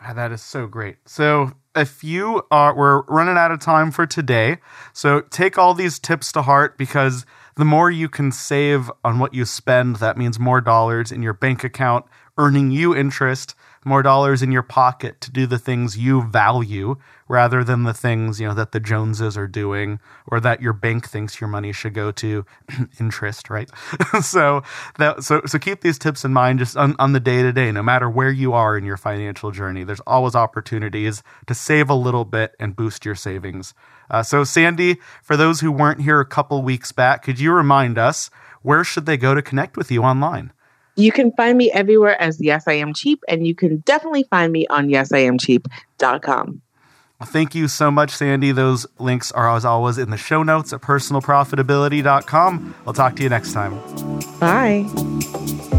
Ah, 0.00 0.14
That 0.14 0.30
is 0.30 0.40
so 0.40 0.68
great. 0.68 0.96
So, 1.04 1.52
if 1.74 2.02
you 2.04 2.42
are, 2.50 2.74
we're 2.74 3.02
running 3.02 3.36
out 3.36 3.50
of 3.50 3.58
time 3.58 3.90
for 3.90 4.06
today. 4.06 4.58
So, 4.92 5.20
take 5.20 5.58
all 5.58 5.74
these 5.74 5.98
tips 5.98 6.30
to 6.32 6.42
heart 6.42 6.78
because 6.78 7.26
the 7.56 7.64
more 7.64 7.90
you 7.90 8.08
can 8.08 8.32
save 8.32 8.90
on 9.04 9.18
what 9.18 9.34
you 9.34 9.44
spend, 9.44 9.96
that 9.96 10.16
means 10.16 10.38
more 10.38 10.60
dollars 10.60 11.12
in 11.12 11.22
your 11.22 11.32
bank 11.32 11.64
account, 11.64 12.06
earning 12.38 12.70
you 12.70 12.94
interest, 12.94 13.54
more 13.84 14.02
dollars 14.02 14.42
in 14.42 14.52
your 14.52 14.62
pocket 14.62 15.20
to 15.22 15.30
do 15.30 15.46
the 15.46 15.58
things 15.58 15.96
you 15.96 16.22
value 16.22 16.96
rather 17.28 17.64
than 17.64 17.84
the 17.84 17.94
things, 17.94 18.40
you 18.40 18.46
know, 18.46 18.54
that 18.54 18.72
the 18.72 18.80
Joneses 18.80 19.38
are 19.38 19.46
doing 19.46 20.00
or 20.26 20.40
that 20.40 20.60
your 20.60 20.72
bank 20.72 21.08
thinks 21.08 21.40
your 21.40 21.48
money 21.48 21.72
should 21.72 21.94
go 21.94 22.10
to 22.10 22.44
interest, 23.00 23.48
right? 23.48 23.70
so 24.22 24.62
that 24.98 25.22
so 25.22 25.40
so 25.46 25.58
keep 25.58 25.80
these 25.80 25.98
tips 25.98 26.24
in 26.24 26.32
mind 26.32 26.58
just 26.58 26.76
on, 26.76 26.94
on 26.98 27.12
the 27.12 27.20
day 27.20 27.42
to 27.42 27.52
day, 27.52 27.72
no 27.72 27.82
matter 27.82 28.10
where 28.10 28.30
you 28.30 28.52
are 28.52 28.76
in 28.76 28.84
your 28.84 28.96
financial 28.96 29.50
journey. 29.50 29.84
There's 29.84 30.00
always 30.00 30.34
opportunities 30.34 31.22
to 31.46 31.54
save 31.54 31.88
a 31.88 31.94
little 31.94 32.24
bit 32.24 32.54
and 32.60 32.76
boost 32.76 33.04
your 33.04 33.14
savings. 33.14 33.72
Uh, 34.10 34.22
so 34.22 34.44
Sandy, 34.44 34.98
for 35.22 35.36
those 35.36 35.60
who 35.60 35.70
weren't 35.70 36.02
here 36.02 36.20
a 36.20 36.26
couple 36.26 36.60
weeks 36.62 36.92
back, 36.92 37.22
could 37.22 37.38
you 37.38 37.52
remind 37.52 37.96
us 37.96 38.28
where 38.62 38.84
should 38.84 39.06
they 39.06 39.16
go 39.16 39.34
to 39.34 39.40
connect 39.40 39.76
with 39.76 39.90
you 39.90 40.02
online? 40.02 40.52
You 41.00 41.12
can 41.12 41.32
find 41.32 41.56
me 41.56 41.70
everywhere 41.72 42.20
as 42.20 42.40
Yes 42.40 42.64
I 42.66 42.74
Am 42.74 42.94
Cheap, 42.94 43.22
and 43.28 43.46
you 43.46 43.54
can 43.54 43.78
definitely 43.78 44.24
find 44.24 44.52
me 44.52 44.66
on 44.68 44.88
yesiamcheap.com. 44.88 46.62
Well, 47.20 47.28
Thank 47.28 47.54
you 47.54 47.68
so 47.68 47.90
much, 47.90 48.10
Sandy. 48.12 48.50
Those 48.50 48.86
links 48.98 49.30
are 49.32 49.54
as 49.54 49.64
always 49.64 49.98
in 49.98 50.10
the 50.10 50.16
show 50.16 50.42
notes 50.42 50.72
at 50.72 50.80
personalprofitability.com. 50.80 52.74
I'll 52.86 52.94
talk 52.94 53.16
to 53.16 53.22
you 53.22 53.28
next 53.28 53.52
time. 53.52 53.78
Bye. 54.38 55.76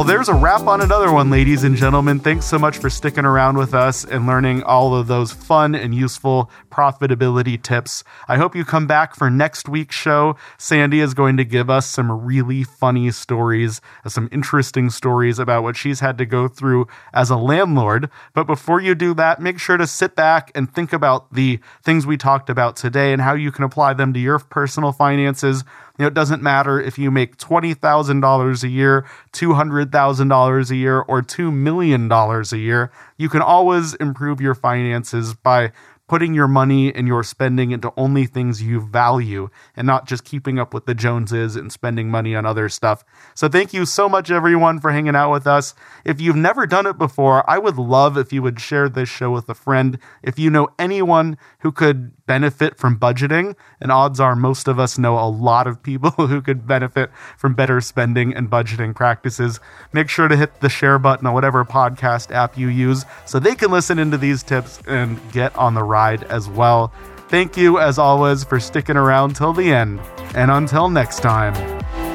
Well, 0.00 0.06
there's 0.06 0.30
a 0.30 0.34
wrap 0.34 0.62
on 0.62 0.80
another 0.80 1.12
one, 1.12 1.28
ladies 1.28 1.62
and 1.62 1.76
gentlemen. 1.76 2.20
Thanks 2.20 2.46
so 2.46 2.58
much 2.58 2.78
for 2.78 2.88
sticking 2.88 3.26
around 3.26 3.58
with 3.58 3.74
us 3.74 4.02
and 4.02 4.26
learning 4.26 4.62
all 4.62 4.94
of 4.94 5.08
those 5.08 5.30
fun 5.30 5.74
and 5.74 5.94
useful 5.94 6.50
profitability 6.70 7.62
tips. 7.62 8.02
I 8.26 8.38
hope 8.38 8.56
you 8.56 8.64
come 8.64 8.86
back 8.86 9.14
for 9.14 9.28
next 9.28 9.68
week's 9.68 9.94
show. 9.94 10.36
Sandy 10.56 11.00
is 11.00 11.12
going 11.12 11.36
to 11.36 11.44
give 11.44 11.68
us 11.68 11.86
some 11.86 12.10
really 12.10 12.64
funny 12.64 13.10
stories, 13.10 13.82
uh, 14.02 14.08
some 14.08 14.30
interesting 14.32 14.88
stories 14.88 15.38
about 15.38 15.64
what 15.64 15.76
she's 15.76 16.00
had 16.00 16.16
to 16.16 16.24
go 16.24 16.48
through 16.48 16.86
as 17.12 17.28
a 17.28 17.36
landlord. 17.36 18.08
But 18.32 18.46
before 18.46 18.80
you 18.80 18.94
do 18.94 19.12
that, 19.16 19.42
make 19.42 19.58
sure 19.58 19.76
to 19.76 19.86
sit 19.86 20.16
back 20.16 20.50
and 20.54 20.74
think 20.74 20.94
about 20.94 21.30
the 21.34 21.60
things 21.82 22.06
we 22.06 22.16
talked 22.16 22.48
about 22.48 22.74
today 22.74 23.12
and 23.12 23.20
how 23.20 23.34
you 23.34 23.52
can 23.52 23.64
apply 23.64 23.92
them 23.92 24.14
to 24.14 24.18
your 24.18 24.38
personal 24.38 24.92
finances. 24.92 25.62
You 26.00 26.04
know, 26.04 26.08
it 26.08 26.14
doesn't 26.14 26.42
matter 26.42 26.80
if 26.80 26.98
you 26.98 27.10
make 27.10 27.36
$20,000 27.36 28.64
a 28.64 28.68
year, 28.68 29.04
$200,000 29.34 30.70
a 30.70 30.76
year, 30.76 31.00
or 31.02 31.20
$2 31.20 31.52
million 31.52 32.10
a 32.10 32.56
year. 32.56 32.90
You 33.18 33.28
can 33.28 33.42
always 33.42 33.92
improve 33.96 34.40
your 34.40 34.54
finances 34.54 35.34
by 35.34 35.72
putting 36.08 36.32
your 36.32 36.48
money 36.48 36.92
and 36.94 37.06
your 37.06 37.22
spending 37.22 37.70
into 37.70 37.92
only 37.98 38.24
things 38.24 38.62
you 38.62 38.80
value 38.80 39.50
and 39.76 39.86
not 39.86 40.08
just 40.08 40.24
keeping 40.24 40.58
up 40.58 40.72
with 40.72 40.86
the 40.86 40.94
Joneses 40.94 41.54
and 41.54 41.70
spending 41.70 42.10
money 42.10 42.34
on 42.34 42.46
other 42.46 42.70
stuff. 42.70 43.04
So 43.34 43.46
thank 43.48 43.74
you 43.74 43.84
so 43.84 44.08
much 44.08 44.30
everyone 44.30 44.80
for 44.80 44.90
hanging 44.90 45.14
out 45.14 45.30
with 45.30 45.46
us. 45.46 45.74
If 46.04 46.18
you've 46.18 46.34
never 46.34 46.66
done 46.66 46.86
it 46.86 46.96
before, 46.96 47.48
I 47.48 47.58
would 47.58 47.76
love 47.76 48.16
if 48.16 48.32
you 48.32 48.40
would 48.40 48.58
share 48.58 48.88
this 48.88 49.10
show 49.10 49.30
with 49.30 49.50
a 49.50 49.54
friend. 49.54 49.98
If 50.22 50.38
you 50.38 50.48
know 50.48 50.70
anyone 50.78 51.36
who 51.58 51.70
could 51.70 52.10
benefit 52.30 52.78
from 52.78 52.96
budgeting, 52.96 53.56
and 53.80 53.90
odds 53.90 54.20
are 54.20 54.36
most 54.36 54.68
of 54.68 54.78
us 54.78 54.96
know 54.96 55.18
a 55.18 55.26
lot 55.26 55.66
of 55.66 55.82
people 55.82 56.10
who 56.28 56.40
could 56.40 56.64
benefit 56.64 57.10
from 57.36 57.54
better 57.54 57.80
spending 57.80 58.32
and 58.32 58.48
budgeting 58.48 58.94
practices, 58.94 59.58
make 59.92 60.08
sure 60.08 60.28
to 60.28 60.36
hit 60.36 60.60
the 60.60 60.68
share 60.68 60.96
button 60.96 61.26
on 61.26 61.34
whatever 61.34 61.64
podcast 61.64 62.30
app 62.30 62.56
you 62.56 62.68
use 62.68 63.04
so 63.26 63.40
they 63.40 63.56
can 63.56 63.72
listen 63.72 63.98
into 63.98 64.16
these 64.16 64.44
tips 64.44 64.80
and 64.86 65.18
get 65.32 65.52
on 65.56 65.74
the 65.74 65.82
ride 65.82 66.22
as 66.24 66.48
well. 66.48 66.92
Thank 67.30 67.56
you, 67.56 67.80
as 67.80 67.98
always, 67.98 68.44
for 68.44 68.60
sticking 68.60 68.96
around 68.96 69.34
till 69.34 69.52
the 69.52 69.72
end. 69.72 69.98
And 70.36 70.52
until 70.52 70.88
next 70.88 71.22
time, 71.22 71.54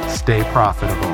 stay 0.07 0.43
profitable. 0.53 1.11